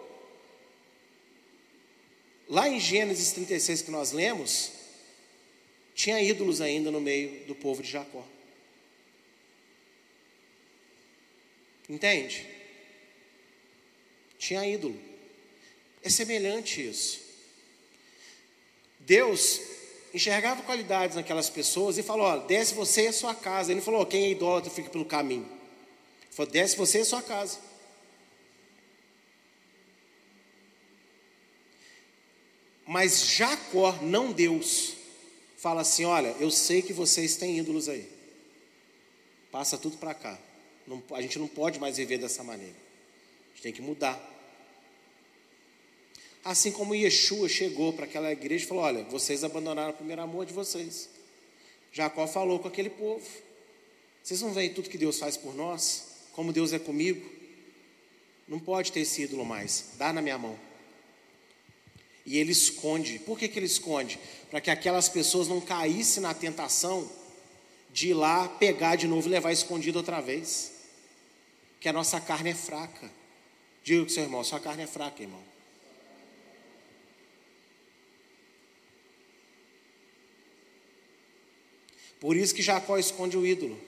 [2.49, 4.71] Lá em Gênesis 36 que nós lemos,
[5.93, 8.23] tinha ídolos ainda no meio do povo de Jacó.
[11.89, 12.45] Entende?
[14.37, 14.99] Tinha ídolo.
[16.03, 17.19] É semelhante isso.
[18.99, 19.59] Deus
[20.13, 23.71] enxergava qualidades naquelas pessoas e falou: ó, desce você e a sua casa.
[23.71, 25.45] Ele não falou: quem é idólatra fica pelo caminho.
[25.45, 27.59] Ele falou: desce você e a sua casa.
[32.87, 34.93] Mas Jacó, não Deus,
[35.57, 38.07] fala assim: olha, eu sei que vocês têm ídolos aí.
[39.51, 40.39] Passa tudo para cá.
[40.87, 42.73] Não, a gente não pode mais viver dessa maneira.
[42.73, 44.17] A gente tem que mudar.
[46.45, 50.45] Assim como Yeshua chegou para aquela igreja e falou: Olha, vocês abandonaram o primeiro amor
[50.45, 51.09] de vocês.
[51.91, 53.27] Jacó falou com aquele povo:
[54.23, 56.05] Vocês não veem tudo que Deus faz por nós?
[56.31, 57.29] Como Deus é comigo?
[58.47, 59.89] Não pode ter esse ídolo mais.
[59.97, 60.66] Dá na minha mão.
[62.27, 63.19] E ele esconde.
[63.19, 64.19] Por que, que ele esconde?
[64.51, 67.09] Para que aquelas pessoas não caíssem na tentação
[67.93, 70.73] de ir lá pegar de novo e levar escondido outra vez.
[71.79, 73.09] Que a nossa carne é fraca.
[73.81, 75.41] Diga com seu irmão: sua carne é fraca, irmão.
[82.19, 83.79] Por isso que Jacó esconde o ídolo.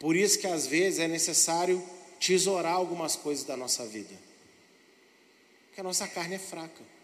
[0.00, 1.84] Por isso que às vezes é necessário
[2.18, 4.14] tesourar algumas coisas da nossa vida.
[5.66, 6.97] Porque a nossa carne é fraca.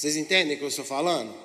[0.00, 1.38] Vocês entendem o que eu estou falando?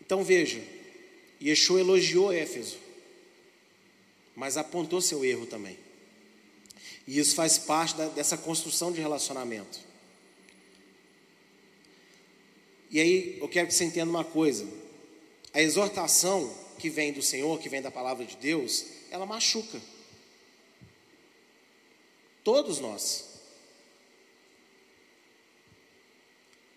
[0.00, 0.62] Então veja,
[1.42, 2.78] Yeshua elogiou Éfeso,
[4.36, 5.76] mas apontou seu erro também.
[7.04, 9.80] E isso faz parte da, dessa construção de relacionamento.
[12.92, 14.68] E aí eu quero que você entenda uma coisa:
[15.52, 19.82] a exortação que vem do Senhor, que vem da palavra de Deus, ela machuca.
[22.44, 23.33] Todos nós.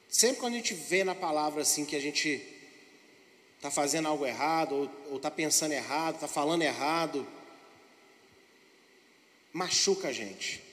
[0.09, 2.41] Sempre quando a gente vê na palavra assim que a gente
[3.57, 7.27] está fazendo algo errado, ou está pensando errado, está falando errado,
[9.51, 10.63] machuca a gente.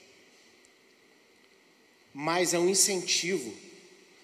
[2.12, 3.53] Mas é um incentivo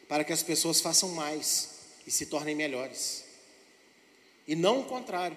[0.08, 1.70] para que as pessoas façam mais
[2.06, 3.24] e se tornem melhores.
[4.46, 5.36] E não o contrário.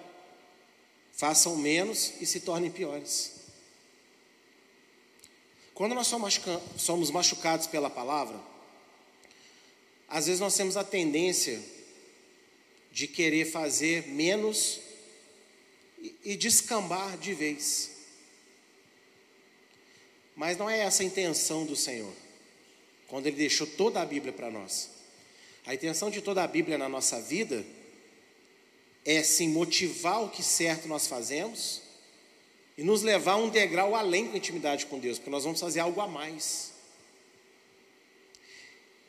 [1.12, 3.32] Façam menos e se tornem piores.
[5.72, 6.08] Quando nós
[6.76, 8.40] somos machucados pela palavra,
[10.14, 11.60] às vezes nós temos a tendência
[12.92, 14.78] de querer fazer menos
[16.24, 17.90] e descambar de vez.
[20.36, 22.14] Mas não é essa a intenção do Senhor,
[23.08, 24.88] quando Ele deixou toda a Bíblia para nós.
[25.66, 27.66] A intenção de toda a Bíblia na nossa vida
[29.04, 31.82] é sim motivar o que certo nós fazemos
[32.78, 36.00] e nos levar um degrau além da intimidade com Deus, porque nós vamos fazer algo
[36.00, 36.73] a mais.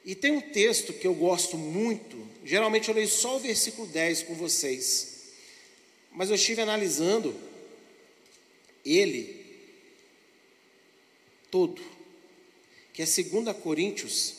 [0.06, 4.24] E tem um texto que eu gosto muito, geralmente eu leio só o versículo 10
[4.24, 5.32] com vocês,
[6.12, 7.36] mas eu estive analisando
[8.86, 9.44] ele
[11.50, 11.82] todo,
[12.94, 14.36] que é 2 Coríntios,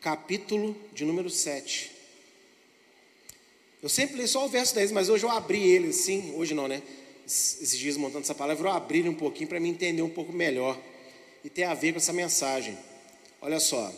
[0.00, 1.92] capítulo de número 7.
[3.82, 6.66] Eu sempre leio só o verso 10, mas hoje eu abri ele assim, hoje não,
[6.66, 6.82] né?
[7.26, 10.32] Esses dias montando essa palavra, eu abri ele um pouquinho para me entender um pouco
[10.32, 10.80] melhor.
[11.44, 12.76] E tem a ver com essa mensagem.
[13.40, 13.92] Olha só.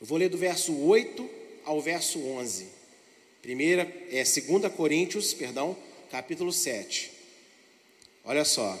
[0.00, 1.30] Eu vou ler do verso 8
[1.64, 2.66] ao verso 11.
[3.40, 5.76] Primeira, é 2 Coríntios, perdão,
[6.10, 7.12] capítulo 7.
[8.24, 8.78] Olha só.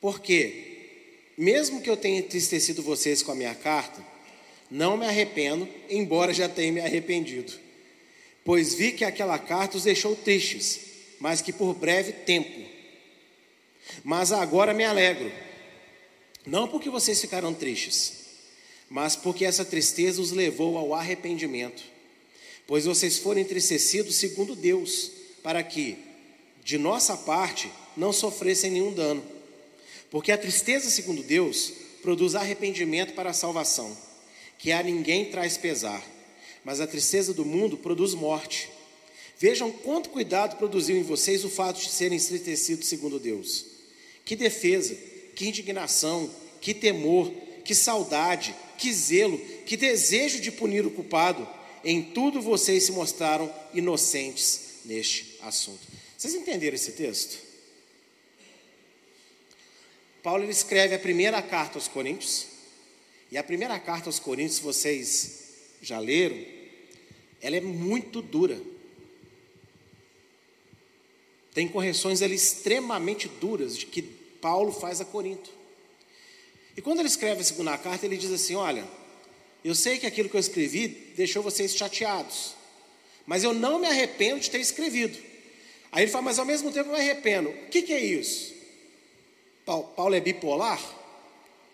[0.00, 4.04] Porque, mesmo que eu tenha entristecido vocês com a minha carta,
[4.70, 7.52] não me arrependo, embora já tenha me arrependido.
[8.44, 10.80] Pois vi que aquela carta os deixou tristes,
[11.20, 12.77] mas que por breve tempo.
[14.04, 15.30] Mas agora me alegro,
[16.46, 18.12] não porque vocês ficaram tristes,
[18.88, 21.82] mas porque essa tristeza os levou ao arrependimento.
[22.66, 25.10] Pois vocês foram entristecidos segundo Deus,
[25.42, 25.98] para que,
[26.64, 29.24] de nossa parte, não sofressem nenhum dano.
[30.10, 31.72] Porque a tristeza, segundo Deus,
[32.02, 33.96] produz arrependimento para a salvação
[34.58, 36.04] que a ninguém traz pesar,
[36.64, 38.68] mas a tristeza do mundo produz morte.
[39.38, 43.77] Vejam quanto cuidado produziu em vocês o fato de serem entristecidos segundo Deus.
[44.28, 44.94] Que defesa,
[45.34, 47.32] que indignação, que temor,
[47.64, 51.48] que saudade, que zelo, que desejo de punir o culpado.
[51.82, 55.80] Em tudo vocês se mostraram inocentes neste assunto.
[56.14, 57.38] Vocês entenderam esse texto?
[60.22, 62.48] Paulo ele escreve a primeira carta aos Coríntios,
[63.32, 66.38] e a primeira carta aos Coríntios, vocês já leram,
[67.40, 68.60] ela é muito dura.
[71.54, 75.50] Tem correções ali extremamente duras de que Paulo faz a Corinto.
[76.76, 78.86] E quando ele escreve a segunda carta, ele diz assim: Olha,
[79.64, 82.54] eu sei que aquilo que eu escrevi deixou vocês chateados,
[83.26, 85.18] mas eu não me arrependo de ter escrevido.
[85.90, 87.48] Aí ele fala, mas ao mesmo tempo eu me arrependo.
[87.48, 88.54] O que, que é isso?
[89.64, 90.80] Paulo é bipolar?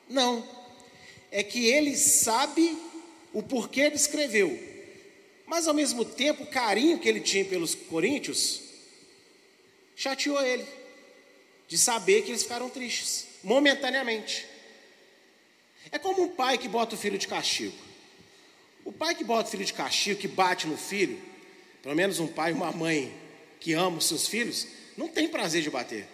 [0.09, 0.47] Não
[1.35, 2.79] é que ele sabe
[3.33, 4.57] o porquê ele escreveu,
[5.45, 8.61] mas ao mesmo tempo o carinho que ele tinha pelos coríntios
[9.97, 10.65] chateou ele,
[11.69, 14.47] de saber que eles ficaram tristes, momentaneamente.
[15.91, 17.77] É como um pai que bota o filho de castigo.
[18.85, 21.21] O pai que bota o filho de castigo, que bate no filho,
[21.83, 23.15] pelo menos um pai e uma mãe
[23.61, 26.07] que ama os seus filhos, não tem prazer de bater.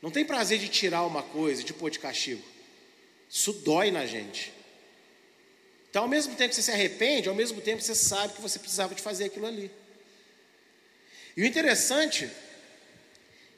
[0.00, 2.42] Não tem prazer de tirar uma coisa, de pôr de castigo.
[3.28, 4.52] Isso dói na gente.
[5.90, 8.58] Então, ao mesmo tempo que você se arrepende, ao mesmo tempo você sabe que você
[8.58, 9.70] precisava de fazer aquilo ali.
[11.36, 12.30] E o interessante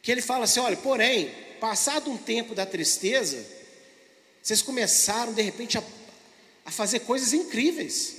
[0.09, 1.31] que ele fala assim: olha, porém,
[1.61, 3.45] passado um tempo da tristeza,
[4.43, 5.83] vocês começaram de repente a,
[6.65, 8.17] a fazer coisas incríveis.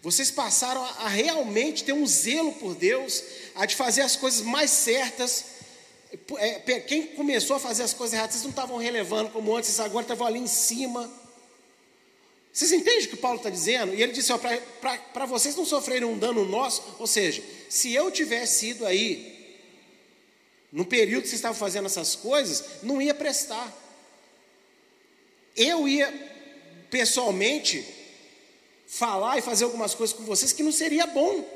[0.00, 3.20] Vocês passaram a, a realmente ter um zelo por Deus,
[3.56, 5.44] a de fazer as coisas mais certas,
[6.38, 10.04] é, quem começou a fazer as coisas erradas, vocês não estavam relevando como antes, agora
[10.04, 11.12] estavam ali em cima.
[12.52, 13.92] Vocês entendem o que Paulo está dizendo?
[13.92, 14.30] E ele disse:
[15.12, 19.33] para vocês não sofrerem um dano nosso, ou seja, se eu tivesse ido aí,
[20.74, 23.72] no período que vocês estavam fazendo essas coisas, não ia prestar.
[25.56, 26.12] Eu ia
[26.90, 27.86] pessoalmente
[28.84, 31.48] falar e fazer algumas coisas com vocês que não seria bom.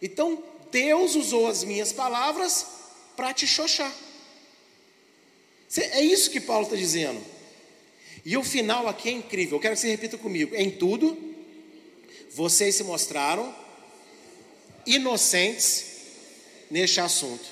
[0.00, 2.66] Então, Deus usou as minhas palavras
[3.14, 3.94] para te xoxar.
[5.76, 7.22] É isso que Paulo está dizendo.
[8.24, 9.58] E o final aqui é incrível.
[9.58, 10.56] Eu quero que você repita comigo.
[10.56, 11.18] Em tudo,
[12.30, 13.54] vocês se mostraram
[14.86, 15.84] inocentes
[16.70, 17.51] neste assunto.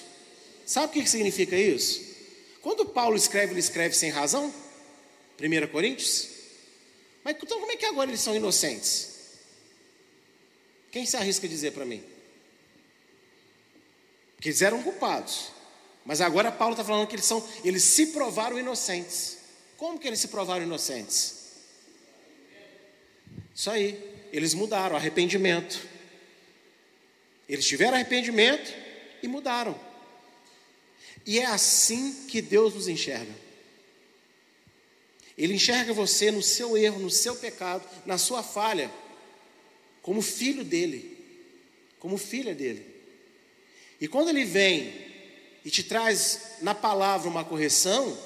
[0.70, 2.00] Sabe o que significa isso?
[2.62, 4.54] Quando Paulo escreve, ele escreve sem razão?
[5.36, 6.28] 1 Coríntios?
[7.24, 9.08] Mas então como é que agora eles são inocentes?
[10.92, 12.00] Quem se arrisca a dizer para mim?
[14.36, 15.48] Porque eles eram culpados.
[16.04, 19.38] Mas agora Paulo está falando que eles são, eles se provaram inocentes.
[19.76, 21.34] Como que eles se provaram inocentes?
[23.52, 25.80] Isso aí, eles mudaram, arrependimento.
[27.48, 28.72] Eles tiveram arrependimento
[29.20, 29.89] e mudaram.
[31.26, 33.34] E é assim que Deus nos enxerga.
[35.36, 38.90] Ele enxerga você no seu erro, no seu pecado, na sua falha,
[40.02, 41.16] como filho dele,
[41.98, 42.84] como filha dele.
[44.00, 44.92] E quando ele vem
[45.64, 48.18] e te traz na palavra uma correção,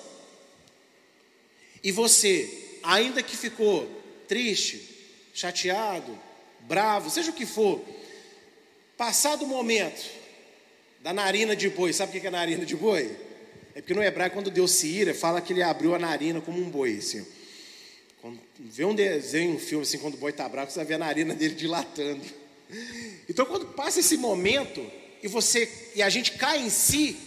[1.83, 3.87] e você, ainda que ficou
[4.27, 4.81] triste,
[5.35, 6.19] chateado,
[6.61, 7.85] bravo, seja o que for,
[8.97, 10.24] passado o momento
[11.05, 13.15] da narina de boi, sabe o que é narina de boi?
[13.75, 16.59] É porque no hebraico, quando Deus se ira, fala que ele abriu a narina como
[16.59, 17.27] um boi, assim.
[18.23, 20.95] Quando vê um desenho, um filme assim, quando o boi está bravo, você vai ver
[20.95, 22.25] a narina dele dilatando.
[23.29, 24.91] Então, quando passa esse momento
[25.23, 27.19] e você e a gente cai em si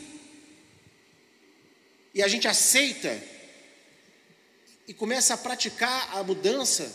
[2.15, 3.15] e a gente aceita
[4.87, 6.91] e começa a praticar a mudança,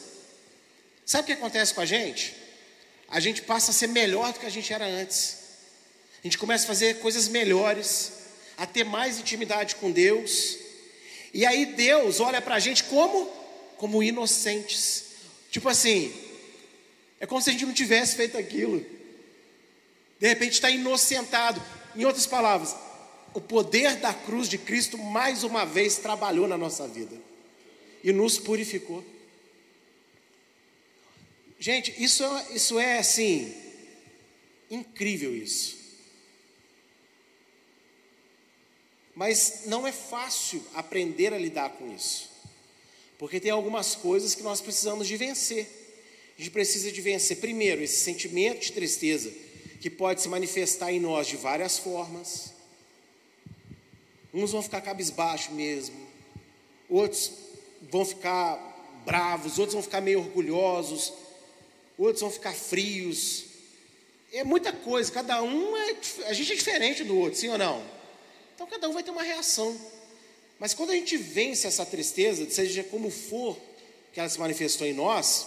[1.06, 2.34] sabe o que acontece com a gente?
[3.06, 5.41] A gente passa a ser melhor do que a gente era antes.
[6.22, 8.12] A gente começa a fazer coisas melhores
[8.56, 10.56] a ter mais intimidade com Deus.
[11.34, 13.26] E aí Deus olha para a gente como?
[13.76, 15.04] Como inocentes.
[15.50, 16.14] Tipo assim,
[17.18, 18.86] é como se a gente não tivesse feito aquilo.
[20.20, 21.60] De repente está inocentado.
[21.96, 22.74] Em outras palavras,
[23.34, 27.16] o poder da cruz de Cristo mais uma vez trabalhou na nossa vida
[28.04, 29.04] e nos purificou.
[31.58, 33.54] Gente, isso, é, isso é assim,
[34.70, 35.81] incrível isso.
[39.14, 42.30] Mas não é fácil aprender a lidar com isso.
[43.18, 45.82] Porque tem algumas coisas que nós precisamos de vencer.
[46.36, 49.30] A gente precisa de vencer, primeiro, esse sentimento de tristeza,
[49.80, 52.52] que pode se manifestar em nós de várias formas.
[54.32, 55.94] Uns vão ficar cabisbaixo mesmo,
[56.88, 57.32] outros
[57.90, 58.56] vão ficar
[59.04, 61.12] bravos, outros vão ficar meio orgulhosos,
[61.98, 63.44] outros vão ficar frios.
[64.32, 65.96] É muita coisa, cada um é.
[66.26, 68.01] A gente é diferente do outro, sim ou não?
[68.54, 69.78] Então cada um vai ter uma reação.
[70.58, 73.58] Mas quando a gente vence essa tristeza, seja como for
[74.12, 75.46] que ela se manifestou em nós,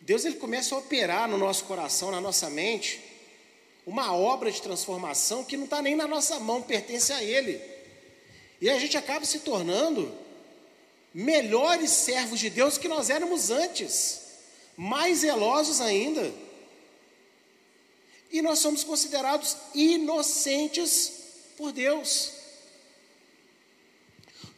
[0.00, 3.00] Deus ele começa a operar no nosso coração, na nossa mente,
[3.86, 7.60] uma obra de transformação que não está nem na nossa mão, pertence a Ele.
[8.60, 10.14] E a gente acaba se tornando
[11.12, 14.20] melhores servos de Deus que nós éramos antes,
[14.76, 16.32] mais zelosos ainda
[18.34, 21.12] e nós somos considerados inocentes
[21.56, 22.32] por Deus.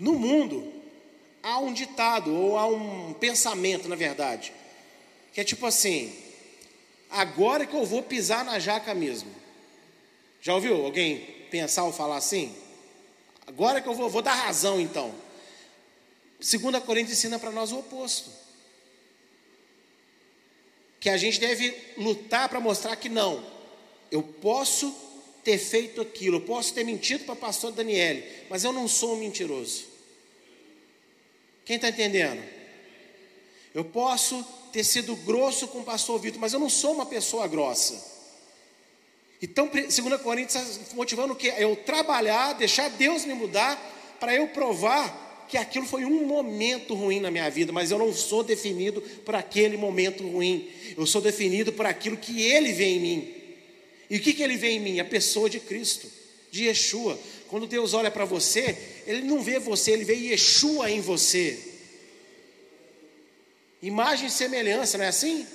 [0.00, 0.72] No mundo,
[1.42, 4.50] há um ditado, ou há um pensamento, na verdade,
[5.30, 6.10] que é tipo assim:
[7.10, 9.30] agora que eu vou pisar na jaca mesmo.
[10.40, 11.18] Já ouviu alguém
[11.50, 12.56] pensar ou falar assim?
[13.46, 15.14] Agora que eu vou, vou dar razão então.
[16.40, 18.30] Segunda Coríntios ensina para nós o oposto.
[20.98, 23.55] Que a gente deve lutar para mostrar que não,
[24.10, 24.94] eu posso
[25.42, 29.14] ter feito aquilo, eu posso ter mentido para o pastor Daniele, mas eu não sou
[29.14, 29.84] um mentiroso.
[31.64, 32.42] Quem está entendendo?
[33.74, 37.46] Eu posso ter sido grosso com o pastor Vitor, mas eu não sou uma pessoa
[37.46, 38.16] grossa.
[39.40, 41.52] Então, 2 Coríntios está motivando o quê?
[41.58, 43.76] Eu trabalhar, deixar Deus me mudar,
[44.18, 48.12] para eu provar que aquilo foi um momento ruim na minha vida, mas eu não
[48.12, 50.68] sou definido por aquele momento ruim.
[50.96, 53.34] Eu sou definido por aquilo que Ele vê em mim.
[54.08, 55.00] E o que, que ele vê em mim?
[55.00, 56.08] A pessoa de Cristo,
[56.50, 57.18] de Yeshua.
[57.48, 58.76] Quando Deus olha para você,
[59.06, 61.58] Ele não vê você, Ele vê Yeshua em você.
[63.82, 65.46] Imagem e semelhança, não é assim?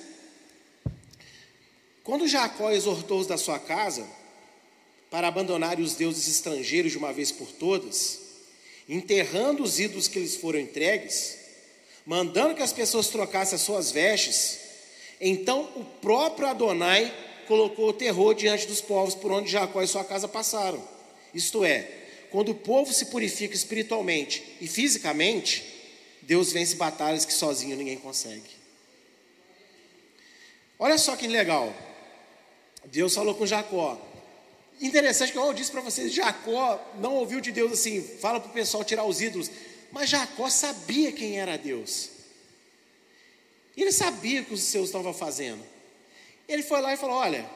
[2.04, 4.06] Quando Jacó exortou os da sua casa
[5.10, 8.20] para abandonarem os deuses estrangeiros de uma vez por todas,
[8.88, 11.38] enterrando os ídolos que lhes foram entregues,
[12.06, 14.58] mandando que as pessoas trocassem as suas vestes,
[15.20, 17.12] então o próprio Adonai
[17.52, 20.82] colocou o terror diante dos povos por onde Jacó e sua casa passaram.
[21.34, 21.86] Isto é,
[22.30, 25.62] quando o povo se purifica espiritualmente e fisicamente,
[26.22, 28.48] Deus vence batalhas que sozinho ninguém consegue.
[30.78, 31.76] Olha só que legal.
[32.86, 34.00] Deus falou com Jacó.
[34.80, 38.54] Interessante que eu disse para vocês, Jacó não ouviu de Deus assim, fala para o
[38.54, 39.50] pessoal tirar os ídolos.
[39.90, 42.08] Mas Jacó sabia quem era Deus.
[43.76, 45.62] Ele sabia o que os seus estavam fazendo.
[46.48, 47.48] Ele foi lá e falou: Olha,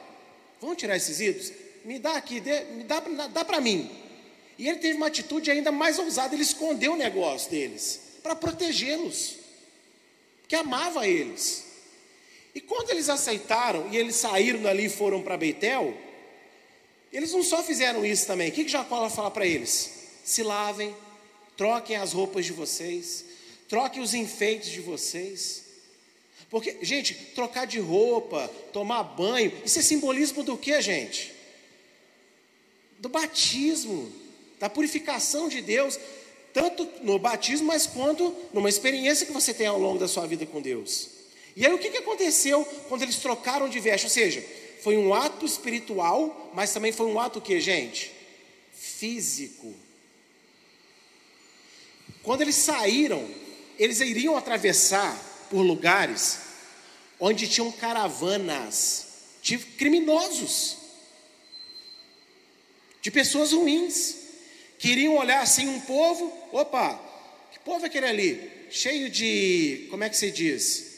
[0.61, 1.53] vamos tirar esses ídolos?
[1.85, 3.91] Me dá aqui, dê, me dá, dá para mim.
[4.59, 9.37] E ele teve uma atitude ainda mais ousada, ele escondeu o negócio deles, para protegê-los,
[10.49, 11.65] que amava eles.
[12.55, 15.95] E quando eles aceitaram e eles saíram dali e foram para Beitel,
[17.13, 18.49] eles não só fizeram isso também.
[18.49, 19.93] O que, que Jacó fala para eles?
[20.25, 20.95] Se lavem,
[21.57, 23.25] troquem as roupas de vocês,
[23.69, 25.66] troquem os enfeites de vocês,
[26.51, 31.33] porque, gente, trocar de roupa, tomar banho, isso é simbolismo do que, gente?
[32.99, 34.13] Do batismo,
[34.59, 35.99] da purificação de Deus.
[36.53, 40.47] tanto no batismo, mas quanto numa experiência que você tem ao longo da sua vida
[40.47, 41.09] com Deus.
[41.55, 44.07] E aí o que, que aconteceu quando eles trocaram de veste?
[44.07, 44.43] Ou seja,
[44.81, 48.11] foi um ato espiritual, mas também foi um ato que, gente?
[48.73, 49.75] Físico.
[52.23, 53.29] Quando eles saíram,
[53.79, 56.39] eles iriam atravessar por lugares
[57.19, 59.07] onde tinham caravanas
[59.43, 60.77] de criminosos,
[63.01, 64.17] de pessoas ruins
[64.79, 67.01] queriam olhar assim um povo, opa,
[67.53, 68.51] que povo é aquele ali?
[68.71, 70.97] Cheio de, como é que se diz?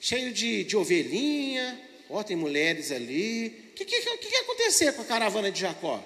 [0.00, 3.70] Cheio de, de ovelhinha, ó, tem mulheres ali.
[3.70, 6.02] O que, que, que, que ia acontecer com a caravana de Jacó?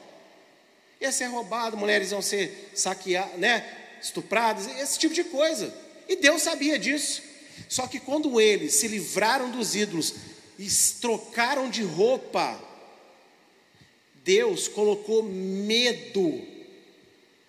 [1.01, 3.85] Ia ser roubado, mulheres iam ser saqueadas, né?
[4.03, 5.73] estupradas, esse tipo de coisa.
[6.09, 7.23] E Deus sabia disso.
[7.69, 10.15] Só que quando eles se livraram dos ídolos
[10.59, 10.69] e
[11.01, 12.61] trocaram de roupa,
[14.25, 16.43] Deus colocou medo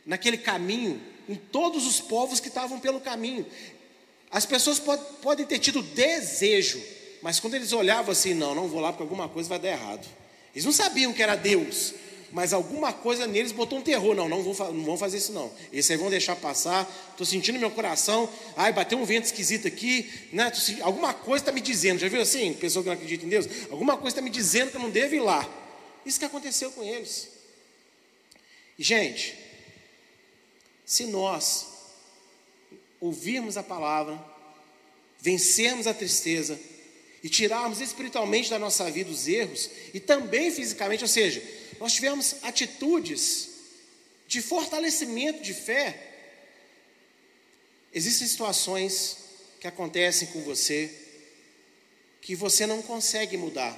[0.06, 3.46] naquele caminho, em todos os povos que estavam pelo caminho.
[4.30, 6.82] As pessoas pod podem ter tido desejo,
[7.22, 10.08] mas quando eles olhavam assim, não, não vou lá porque alguma coisa vai dar errado.
[10.54, 11.94] Eles não sabiam que era Deus,
[12.38, 14.14] mas alguma coisa neles botou um terror.
[14.14, 15.52] Não, não, não vão fazer isso não.
[15.74, 16.88] Esse aí vão deixar passar.
[17.10, 18.30] Estou sentindo meu coração.
[18.56, 20.08] Ai, bateu um vento esquisito aqui.
[20.32, 20.52] Né?
[20.82, 21.98] Alguma coisa está me dizendo.
[21.98, 22.54] Já viu assim?
[22.54, 23.48] Pessoa que não acredita em Deus?
[23.72, 25.50] Alguma coisa está me dizendo que eu não devo ir lá.
[26.06, 27.28] Isso que aconteceu com eles.
[28.78, 29.36] E, gente,
[30.86, 31.66] se nós
[33.02, 34.24] ouvirmos a palavra,
[35.20, 36.60] vencermos a tristeza
[37.24, 41.42] e tirarmos espiritualmente da nossa vida os erros e também fisicamente, ou seja,
[41.80, 43.50] nós tivemos atitudes
[44.28, 46.04] de fortalecimento de fé.
[47.94, 49.18] Existem situações
[49.60, 50.94] que acontecem com você
[52.22, 53.78] que você não consegue mudar,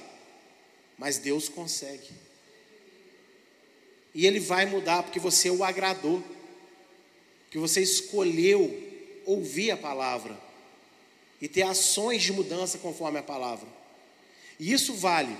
[0.98, 2.10] mas Deus consegue.
[4.12, 6.20] E Ele vai mudar porque você o agradou
[7.48, 8.88] que você escolheu
[9.24, 10.36] ouvir a palavra
[11.40, 13.68] e ter ações de mudança conforme a palavra.
[14.58, 15.36] E isso vale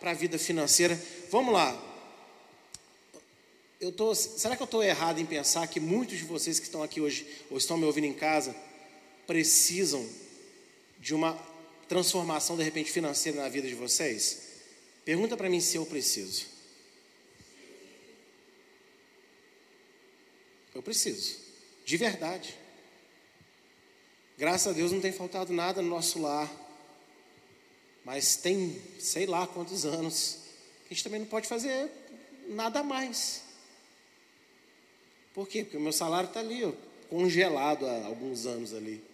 [0.00, 0.98] para a vida financeira.
[1.30, 1.85] Vamos lá.
[3.78, 6.82] Eu tô, será que eu estou errado em pensar que muitos de vocês que estão
[6.82, 8.56] aqui hoje ou estão me ouvindo em casa
[9.26, 10.08] precisam
[10.98, 11.34] de uma
[11.86, 14.42] transformação de repente financeira na vida de vocês?
[15.04, 16.46] Pergunta para mim se eu preciso.
[20.74, 21.36] Eu preciso.
[21.84, 22.56] De verdade.
[24.38, 26.50] Graças a Deus não tem faltado nada no nosso lar.
[28.04, 30.38] Mas tem, sei lá quantos anos,
[30.86, 31.90] que a gente também não pode fazer
[32.48, 33.45] nada mais.
[35.36, 35.62] Por quê?
[35.62, 36.72] Porque o meu salário está ali, ó,
[37.10, 39.04] congelado há alguns anos ali.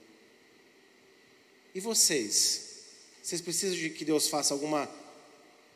[1.74, 2.84] E vocês?
[3.20, 4.88] Vocês precisam de que Deus faça alguma,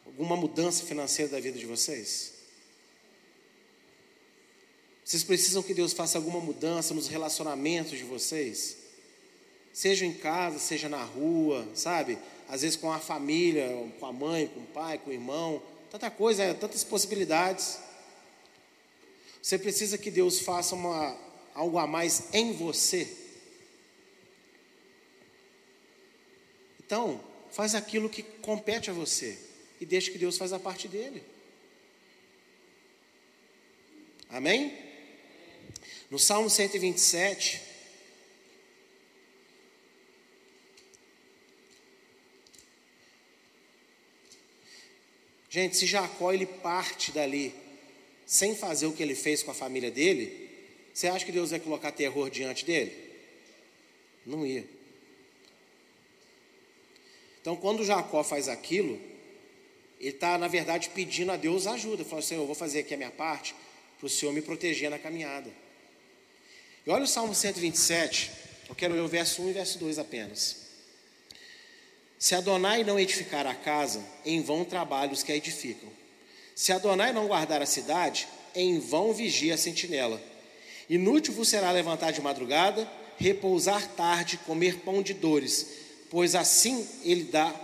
[0.07, 2.33] alguma mudança financeira da vida de vocês?
[5.05, 8.77] Vocês precisam que Deus faça alguma mudança nos relacionamentos de vocês?
[9.73, 12.19] Seja em casa, seja na rua, sabe?
[12.49, 13.69] Às vezes com a família,
[13.99, 15.61] com a mãe, com o pai, com o irmão.
[15.91, 17.81] Tanta coisa, tantas possibilidades.
[19.47, 21.17] Você precisa que Deus faça uma,
[21.55, 23.17] algo a mais em você.
[26.81, 29.39] Então, faz aquilo que compete a você
[29.81, 31.23] e deixe que Deus faça a parte dele.
[34.31, 34.77] Amém?
[36.11, 37.63] No Salmo 127,
[45.49, 47.66] Gente, se Jacó ele parte dali
[48.27, 50.51] sem fazer o que ele fez com a família dele,
[50.93, 52.93] você acha que Deus ia colocar terror diante dele?
[54.27, 54.67] Não ia.
[57.41, 59.01] Então, quando Jacó faz aquilo,
[60.01, 62.03] ele está, na verdade, pedindo a Deus ajuda.
[62.03, 63.55] Ele fala assim: Eu vou fazer aqui a minha parte
[63.99, 65.51] para o Senhor me proteger na caminhada.
[66.85, 68.31] E olha o Salmo 127,
[68.69, 70.67] eu quero ler o verso 1 e verso 2 apenas.
[72.19, 75.91] Se Adonai não edificar a casa, em vão trabalham os que a edificam.
[76.57, 80.19] Se Adonai não guardar a cidade, em vão vigia a sentinela.
[80.89, 85.67] Inútil vos será levantar de madrugada, repousar tarde, comer pão de dores,
[86.09, 87.55] pois assim ele dá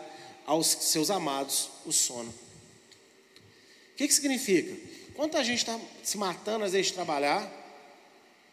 [0.45, 2.29] aos seus amados o sono.
[2.29, 4.77] O que, que significa?
[5.15, 7.51] Quanta gente está se matando às vezes de trabalhar,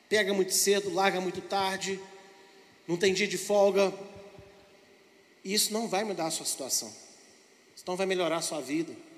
[0.08, 2.00] pega muito cedo, larga muito tarde,
[2.88, 3.94] não tem dia de folga.
[5.44, 6.94] Isso não vai mudar a sua situação.
[7.76, 9.09] Isso não vai melhorar a sua vida.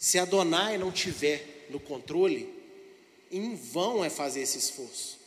[0.00, 2.48] Se a Donai não tiver no controle,
[3.30, 5.20] em vão é fazer esse esforço.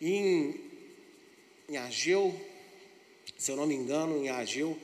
[0.00, 0.60] Em,
[1.68, 2.40] em Ageu,
[3.36, 4.78] se eu não me engano, em Ageu,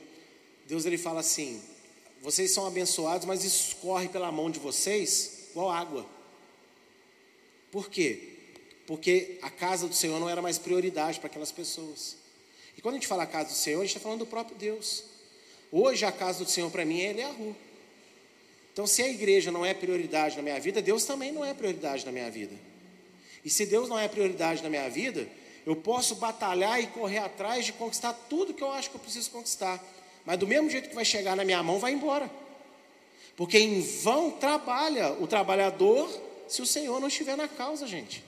[0.67, 1.63] Deus ele fala assim:
[2.21, 6.05] vocês são abençoados, mas isso corre pela mão de vocês igual água.
[7.71, 8.35] Por quê?
[8.85, 12.17] Porque a casa do Senhor não era mais prioridade para aquelas pessoas.
[12.77, 14.57] E quando a gente fala a casa do Senhor, a gente está falando do próprio
[14.57, 15.05] Deus.
[15.71, 17.68] Hoje a casa do Senhor para mim é rua.
[18.79, 22.05] Então, se a igreja não é prioridade na minha vida, Deus também não é prioridade
[22.05, 22.55] na minha vida.
[23.43, 25.27] E se Deus não é prioridade na minha vida,
[25.65, 29.31] eu posso batalhar e correr atrás de conquistar tudo que eu acho que eu preciso
[29.31, 29.83] conquistar.
[30.23, 32.31] Mas do mesmo jeito que vai chegar na minha mão, vai embora.
[33.35, 36.09] Porque em vão trabalha o trabalhador
[36.47, 38.23] se o Senhor não estiver na causa, gente.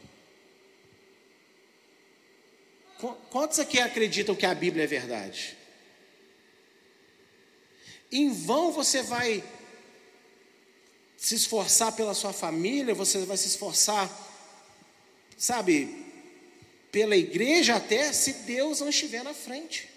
[3.29, 5.55] Quantos aqui acreditam que a Bíblia é verdade?
[8.11, 9.41] Em vão você vai
[11.21, 14.09] se esforçar pela sua família, você vai se esforçar,
[15.37, 16.03] sabe,
[16.91, 19.87] pela igreja até se Deus não estiver na frente.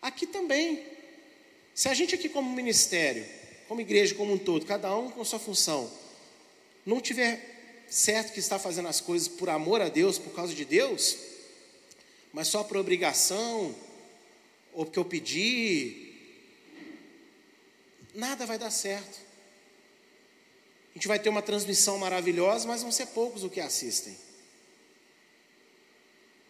[0.00, 0.86] Aqui também,
[1.74, 3.26] se a gente aqui como ministério,
[3.66, 5.92] como igreja como um todo, cada um com sua função,
[6.86, 10.64] não tiver certo que está fazendo as coisas por amor a Deus, por causa de
[10.64, 11.18] Deus,
[12.32, 13.74] mas só por obrigação,
[14.72, 16.14] ou porque eu pedi,
[18.14, 19.31] nada vai dar certo.
[20.92, 24.12] A gente vai ter uma transmissão maravilhosa, mas vão ser poucos os que assistem.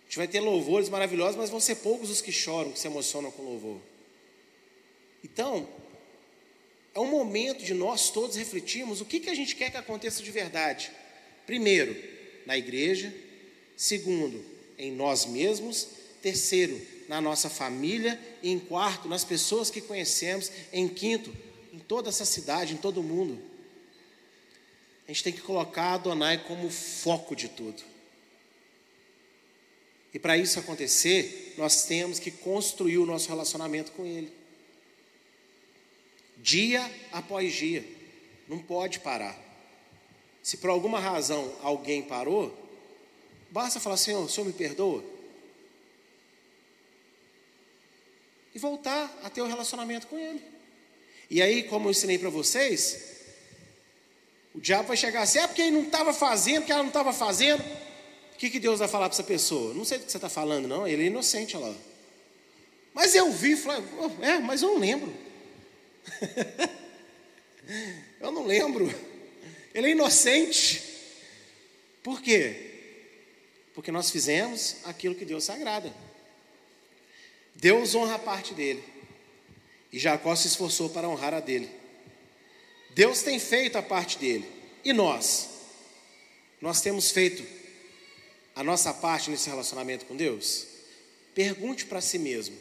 [0.03, 2.86] A gente vai ter louvores maravilhosos, mas vão ser poucos os que choram, que se
[2.86, 3.80] emocionam com louvor.
[5.22, 5.68] Então,
[6.95, 10.22] é um momento de nós todos refletirmos o que, que a gente quer que aconteça
[10.22, 10.90] de verdade.
[11.47, 11.97] Primeiro,
[12.45, 13.14] na igreja.
[13.76, 14.45] Segundo,
[14.76, 15.88] em nós mesmos.
[16.20, 18.20] Terceiro, na nossa família.
[18.43, 20.51] E em quarto, nas pessoas que conhecemos.
[20.72, 21.34] Em quinto,
[21.72, 23.51] em toda essa cidade, em todo o mundo.
[25.13, 27.83] A gente tem que colocar Adonai como foco de tudo.
[30.15, 34.33] E para isso acontecer, nós temos que construir o nosso relacionamento com Ele
[36.39, 37.85] dia após dia.
[38.49, 39.39] Não pode parar.
[40.43, 42.51] Se por alguma razão alguém parou,
[43.51, 45.05] basta falar: Senhor, o Senhor me perdoa?
[48.55, 50.43] E voltar a ter o um relacionamento com Ele.
[51.29, 53.12] E aí, como eu ensinei para vocês,
[54.55, 57.12] o diabo vai chegar assim: é porque ele não estava fazendo, porque ela não estava
[57.12, 57.61] fazendo.
[57.61, 59.72] O que, que Deus vai falar para essa pessoa?
[59.72, 60.86] Não sei do que você está falando, não.
[60.86, 61.76] Ele é inocente, olha lá.
[62.92, 65.12] Mas eu vi, falei, oh, é, mas eu não lembro.
[68.20, 68.92] Eu não lembro.
[69.74, 70.82] Ele é inocente.
[72.03, 72.72] Por quê?
[73.74, 75.92] Porque nós fizemos aquilo que Deus sagrada.
[77.55, 78.82] Deus honra a parte dele.
[79.92, 81.68] E Jacó se esforçou para honrar a dele.
[82.95, 84.47] Deus tem feito a parte dele.
[84.84, 85.49] E nós?
[86.61, 87.45] Nós temos feito
[88.55, 90.66] a nossa parte nesse relacionamento com Deus?
[91.34, 92.57] Pergunte para si mesmo.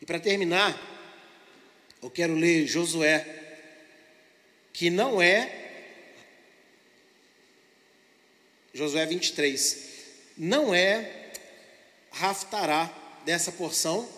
[0.00, 0.78] E para terminar,
[2.02, 3.26] eu quero ler Josué,
[4.72, 5.64] que não é.
[8.74, 9.86] Josué 23.
[10.36, 11.32] Não é
[12.10, 12.92] Raftará
[13.24, 14.08] dessa porção,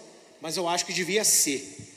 [0.41, 1.88] mas eu acho que devia ser.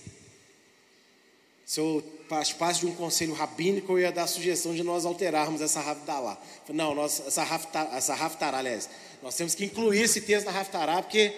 [1.72, 5.62] Se eu participasse de um conselho rabínico, eu ia dar a sugestão de nós alterarmos
[5.62, 6.38] essa Raftará.
[6.68, 8.90] Não, nós, essa, Raftará, essa Raftará, aliás,
[9.24, 11.32] nós temos que incluir esse texto na Raftará, porque.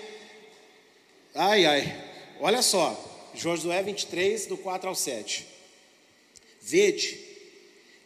[1.36, 2.04] Ai, ai.
[2.40, 3.00] Olha só,
[3.36, 5.46] Josué 23, do 4 ao 7.
[6.64, 7.20] Vede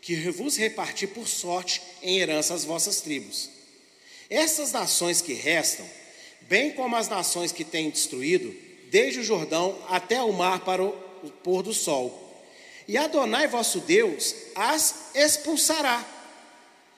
[0.01, 3.49] que vos reparti por sorte em herança as vossas tribos.
[4.29, 5.89] Essas nações que restam,
[6.41, 8.53] bem como as nações que têm destruído,
[8.91, 11.06] desde o Jordão até o mar para o
[11.43, 12.23] pôr do sol.
[12.87, 16.05] E Adonai vosso Deus as expulsará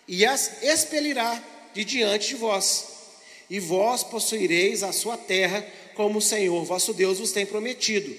[0.08, 1.42] e as expelirá
[1.74, 2.88] de diante de vós.
[3.50, 5.66] E vós possuireis a sua terra
[5.96, 8.16] como o Senhor vosso Deus vos tem prometido.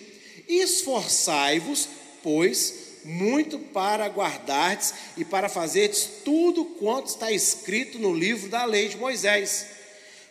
[0.49, 1.89] Esforçai-vos,
[2.23, 2.75] pois,
[3.05, 8.97] muito para guardardes e para fazerdes tudo quanto está escrito no livro da lei de
[8.97, 9.67] Moisés,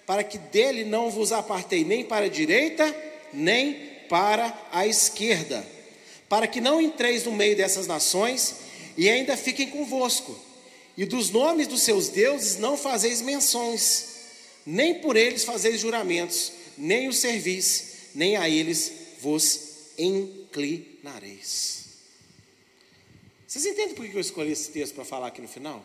[0.05, 2.95] para que dele não vos apartei nem para a direita,
[3.33, 5.65] nem para a esquerda,
[6.27, 8.55] para que não entreis no meio dessas nações
[8.97, 10.37] e ainda fiquem convosco.
[10.97, 14.07] E dos nomes dos seus deuses não fazeis menções,
[14.65, 18.91] nem por eles fazeis juramentos, nem os servis, nem a eles
[19.21, 21.85] vos inclinareis.
[23.47, 25.77] Vocês entendem por que eu escolhi esse texto para falar aqui no final?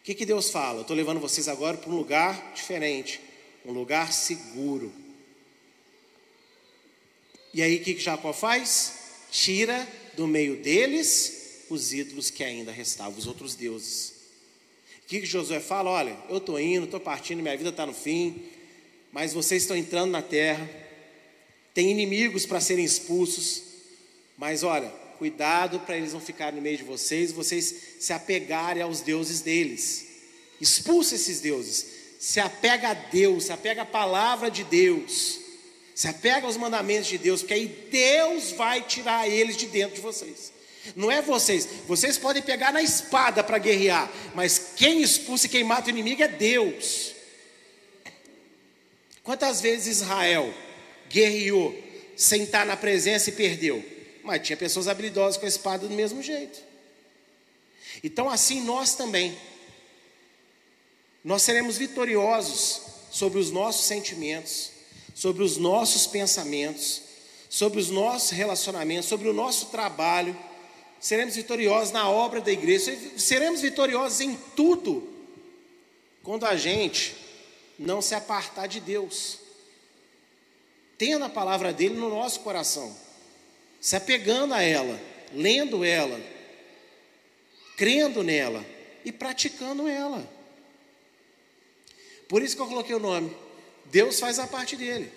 [0.00, 0.78] O que, que Deus fala?
[0.78, 3.20] Eu estou levando vocês agora para um lugar diferente,
[3.64, 4.92] um lugar seguro.
[7.54, 8.94] E aí o que, Jacó faz?
[9.30, 14.12] Tira do meio deles os ídolos que ainda restavam, os outros deuses.
[15.04, 15.90] O que, que Josué fala?
[15.90, 18.42] Olha, eu estou indo, estou partindo, minha vida está no fim,
[19.12, 20.68] mas vocês estão entrando na terra,
[21.72, 23.62] tem inimigos para serem expulsos,
[24.36, 24.88] mas olha,
[25.18, 30.06] cuidado para eles não ficarem no meio de vocês, vocês se apegarem aos deuses deles.
[30.60, 31.86] Expulsa esses deuses.
[32.18, 35.43] Se apega a Deus, se apega à palavra de Deus.
[35.94, 40.00] Se apega aos mandamentos de Deus, porque aí Deus vai tirar eles de dentro de
[40.00, 40.52] vocês.
[40.94, 41.66] Não é vocês.
[41.86, 46.22] Vocês podem pegar na espada para guerrear, mas quem expulsa e quem mata o inimigo
[46.22, 47.14] é Deus.
[49.22, 50.52] Quantas vezes Israel
[51.08, 51.74] guerreou
[52.16, 53.82] sem estar na presença e perdeu?
[54.22, 56.60] Mas tinha pessoas habilidosas com a espada do mesmo jeito.
[58.02, 59.36] Então, assim nós também.
[61.22, 64.70] Nós seremos vitoriosos sobre os nossos sentimentos,
[65.14, 67.02] sobre os nossos pensamentos,
[67.48, 70.36] sobre os nossos relacionamentos, sobre o nosso trabalho.
[70.98, 75.08] Seremos vitoriosos na obra da igreja, seremos vitoriosos em tudo,
[76.22, 77.14] quando a gente
[77.78, 79.38] não se apartar de Deus,
[80.98, 82.96] tendo a palavra dele no nosso coração,
[83.80, 85.00] se apegando a ela,
[85.32, 86.20] lendo ela,
[87.76, 88.64] crendo nela
[89.04, 90.26] e praticando ela.
[92.28, 93.43] Por isso que eu coloquei o nome.
[93.86, 95.10] Deus faz a parte dele.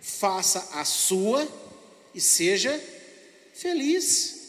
[0.00, 1.46] Faça a sua
[2.14, 2.78] e seja
[3.54, 4.42] feliz.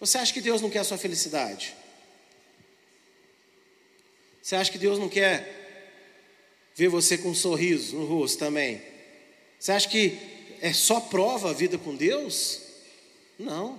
[0.00, 1.74] Você acha que Deus não quer a sua felicidade?
[4.42, 5.60] Você acha que Deus não quer
[6.74, 8.82] ver você com um sorriso no rosto também?
[9.58, 10.18] Você acha que
[10.60, 12.60] é só prova a vida com Deus?
[13.38, 13.78] Não.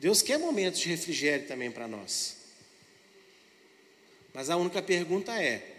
[0.00, 2.36] Deus quer momentos de refrigério também para nós.
[4.34, 5.71] Mas a única pergunta é: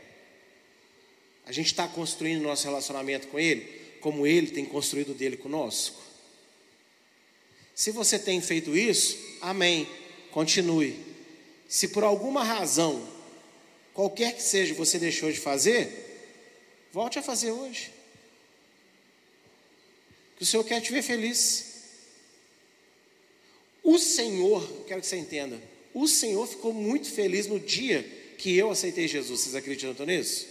[1.45, 6.01] a gente está construindo nosso relacionamento com Ele como Ele tem construído dele conosco?
[7.75, 9.87] Se você tem feito isso, amém,
[10.31, 10.99] continue.
[11.67, 13.07] Se por alguma razão
[13.93, 15.89] qualquer que seja você deixou de fazer,
[16.91, 17.91] volte a fazer hoje.
[20.37, 21.73] Que o Senhor quer te ver feliz.
[23.83, 25.59] O Senhor, quero que você entenda,
[25.93, 28.03] o Senhor ficou muito feliz no dia
[28.37, 29.41] que eu aceitei Jesus.
[29.41, 30.47] Vocês acreditam nisso?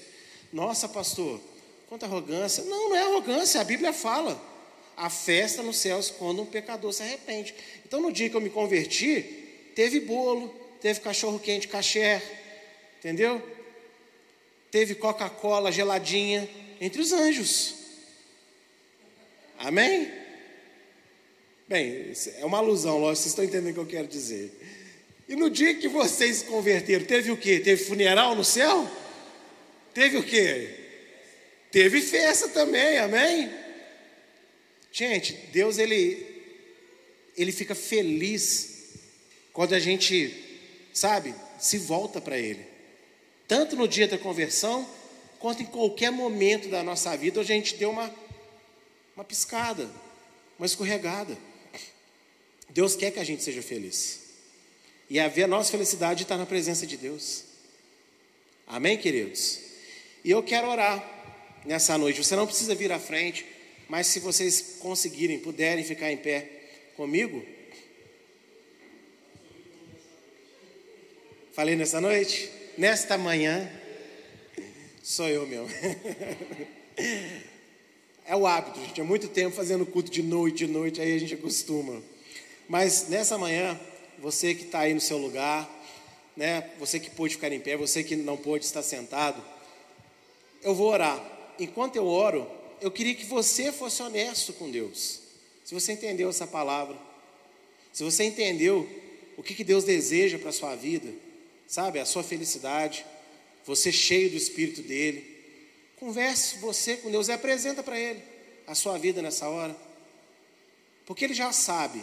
[0.52, 1.40] Nossa, pastor,
[1.88, 2.64] quanta arrogância.
[2.64, 4.40] Não, não é arrogância, a Bíblia fala.
[4.96, 7.54] A festa nos céus quando um pecador se arrepende.
[7.86, 9.22] Então, no dia que eu me converti,
[9.74, 12.22] teve bolo, teve cachorro quente, caché,
[13.02, 13.42] Entendeu?
[14.70, 16.48] Teve Coca-Cola geladinha
[16.80, 17.74] entre os anjos.
[19.58, 20.08] Amém?
[21.68, 24.52] Bem, é uma alusão, lógico, vocês estão entendendo o que eu quero dizer.
[25.28, 27.58] E no dia que vocês se converteram, teve o quê?
[27.58, 28.88] Teve funeral no céu?
[29.94, 30.68] Teve o quê?
[31.70, 33.50] Teve festa também, amém?
[34.92, 36.30] Gente, Deus ele
[37.36, 38.92] ele fica feliz
[39.54, 40.34] quando a gente,
[40.92, 42.72] sabe, se volta para ele
[43.52, 44.88] tanto no dia da conversão,
[45.38, 48.10] quanto em qualquer momento da nossa vida, a gente deu uma,
[49.14, 49.90] uma piscada,
[50.58, 51.36] uma escorregada.
[52.70, 54.20] Deus quer que a gente seja feliz.
[55.10, 57.44] E a nossa felicidade está na presença de Deus.
[58.66, 59.58] Amém, queridos?
[60.24, 61.04] E eu quero orar
[61.64, 62.22] nessa noite.
[62.22, 63.44] Você não precisa vir à frente,
[63.88, 66.48] mas se vocês conseguirem, puderem ficar em pé
[66.96, 67.44] comigo.
[71.52, 72.62] Falei nessa noite?
[72.76, 73.70] nesta manhã,
[75.02, 75.68] sou eu mesmo.
[78.24, 79.00] É o hábito, gente.
[79.00, 82.00] Há muito tempo fazendo culto de noite, de noite, aí a gente acostuma.
[82.68, 83.78] Mas nessa manhã,
[84.20, 85.68] você que está aí no seu lugar,
[86.36, 86.70] né?
[86.78, 89.44] Você que pôde ficar em pé, você que não pôde estar sentado,
[90.62, 91.20] eu vou orar.
[91.58, 92.48] Enquanto eu oro,
[92.80, 95.20] eu queria que você fosse honesto com Deus.
[95.64, 96.96] Se você entendeu essa palavra,
[97.92, 98.88] se você entendeu
[99.36, 101.12] o que, que Deus deseja para a sua vida,
[101.66, 103.04] sabe, a sua felicidade,
[103.64, 105.24] você cheio do Espírito dele.
[105.96, 108.22] Converse você com Deus e apresenta para Ele
[108.66, 109.76] a sua vida nessa hora.
[111.06, 112.02] Porque Ele já sabe,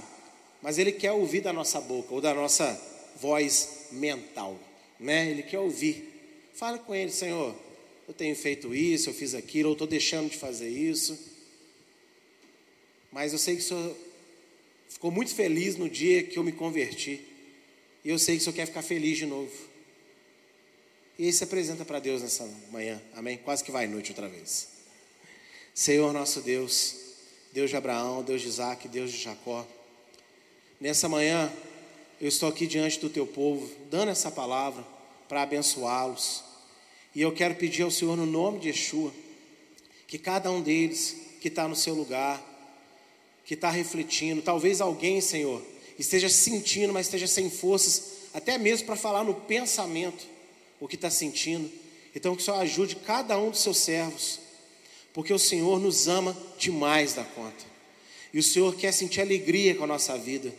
[0.62, 2.80] mas Ele quer ouvir da nossa boca ou da nossa
[3.20, 4.58] voz mental,
[5.00, 5.30] né?
[5.30, 6.50] Ele quer ouvir.
[6.54, 7.56] Fale com Ele, Senhor,
[8.10, 11.16] eu tenho feito isso, eu fiz aquilo, eu estou deixando de fazer isso.
[13.12, 13.96] Mas eu sei que o Senhor
[14.90, 17.22] ficou muito feliz no dia que eu me converti.
[18.04, 19.52] E eu sei que o Senhor quer ficar feliz de novo.
[21.20, 23.38] E aí se apresenta para Deus nessa manhã, amém?
[23.38, 24.70] Quase que vai noite outra vez.
[25.76, 26.96] Senhor nosso Deus,
[27.54, 29.68] Deus de Abraão, Deus de Isaac, Deus de Jacó.
[30.82, 31.54] Nessa manhã,
[32.20, 34.84] eu estou aqui diante do teu povo, dando essa palavra
[35.28, 36.49] para abençoá-los.
[37.20, 39.12] E eu quero pedir ao Senhor, no nome de Yeshua,
[40.08, 42.42] que cada um deles que está no seu lugar,
[43.44, 45.62] que está refletindo, talvez alguém, Senhor,
[46.00, 50.26] esteja sentindo, mas esteja sem forças, até mesmo para falar no pensamento
[50.80, 51.70] o que está sentindo.
[52.16, 54.40] Então, que o Senhor ajude cada um dos seus servos,
[55.14, 57.66] porque o Senhor nos ama demais da conta.
[58.34, 60.54] E o Senhor quer sentir alegria com a nossa vida.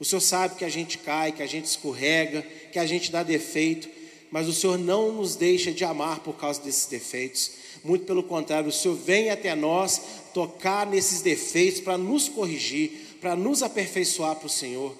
[0.00, 2.40] O Senhor sabe que a gente cai, que a gente escorrega,
[2.72, 3.95] que a gente dá defeito,
[4.36, 7.52] mas o Senhor não nos deixa de amar por causa desses defeitos.
[7.82, 9.98] Muito pelo contrário, o Senhor vem até nós
[10.34, 14.94] tocar nesses defeitos para nos corrigir, para nos aperfeiçoar para o Senhor.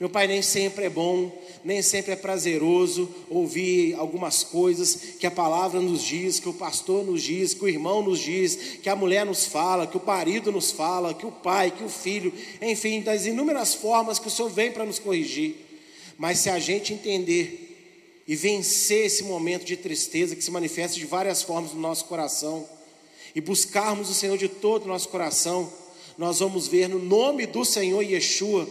[0.00, 1.30] Meu Pai, nem sempre é bom,
[1.64, 7.04] nem sempre é prazeroso ouvir algumas coisas que a palavra nos diz, que o pastor
[7.04, 10.50] nos diz, que o irmão nos diz, que a mulher nos fala, que o marido
[10.50, 14.48] nos fala, que o pai, que o filho, enfim, das inúmeras formas que o Senhor
[14.48, 15.54] vem para nos corrigir.
[16.18, 17.61] Mas se a gente entender
[18.32, 22.66] e vencer esse momento de tristeza que se manifesta de várias formas no nosso coração,
[23.34, 25.70] e buscarmos o Senhor de todo o nosso coração,
[26.16, 28.66] nós vamos ver no nome do Senhor Yeshua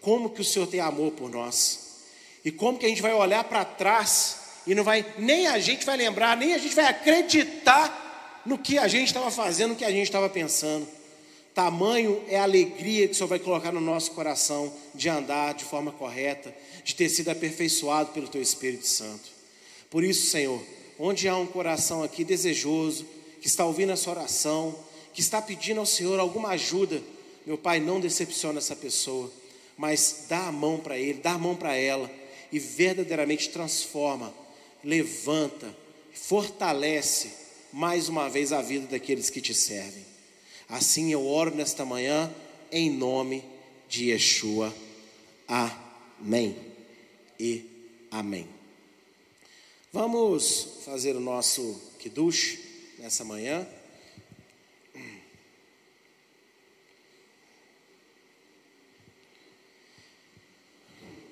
[0.00, 1.78] como que o Senhor tem amor por nós.
[2.42, 5.84] E como que a gente vai olhar para trás e não vai, nem a gente
[5.84, 9.84] vai lembrar, nem a gente vai acreditar no que a gente estava fazendo, no que
[9.84, 10.88] a gente estava pensando.
[11.56, 15.64] Tamanho é a alegria que o Senhor vai colocar no nosso coração de andar de
[15.64, 16.54] forma correta,
[16.84, 19.28] de ter sido aperfeiçoado pelo Teu Espírito Santo.
[19.90, 20.62] Por isso, Senhor,
[20.98, 23.04] onde há um coração aqui desejoso,
[23.40, 24.78] que está ouvindo essa oração,
[25.12, 27.02] que está pedindo ao Senhor alguma ajuda,
[27.44, 29.32] meu Pai, não decepciona essa pessoa
[29.76, 32.10] mas dá a mão para ele, dá a mão para ela
[32.50, 34.32] e verdadeiramente transforma,
[34.82, 35.74] levanta,
[36.12, 37.30] fortalece
[37.72, 40.15] mais uma vez a vida daqueles que te servem.
[40.68, 42.32] Assim eu oro nesta manhã
[42.72, 43.44] em nome
[43.88, 44.74] de Yeshua.
[45.46, 46.56] Amém
[47.38, 47.64] e
[48.10, 48.48] amém.
[49.92, 52.58] Vamos fazer o nosso kiddush
[52.98, 53.66] nessa manhã.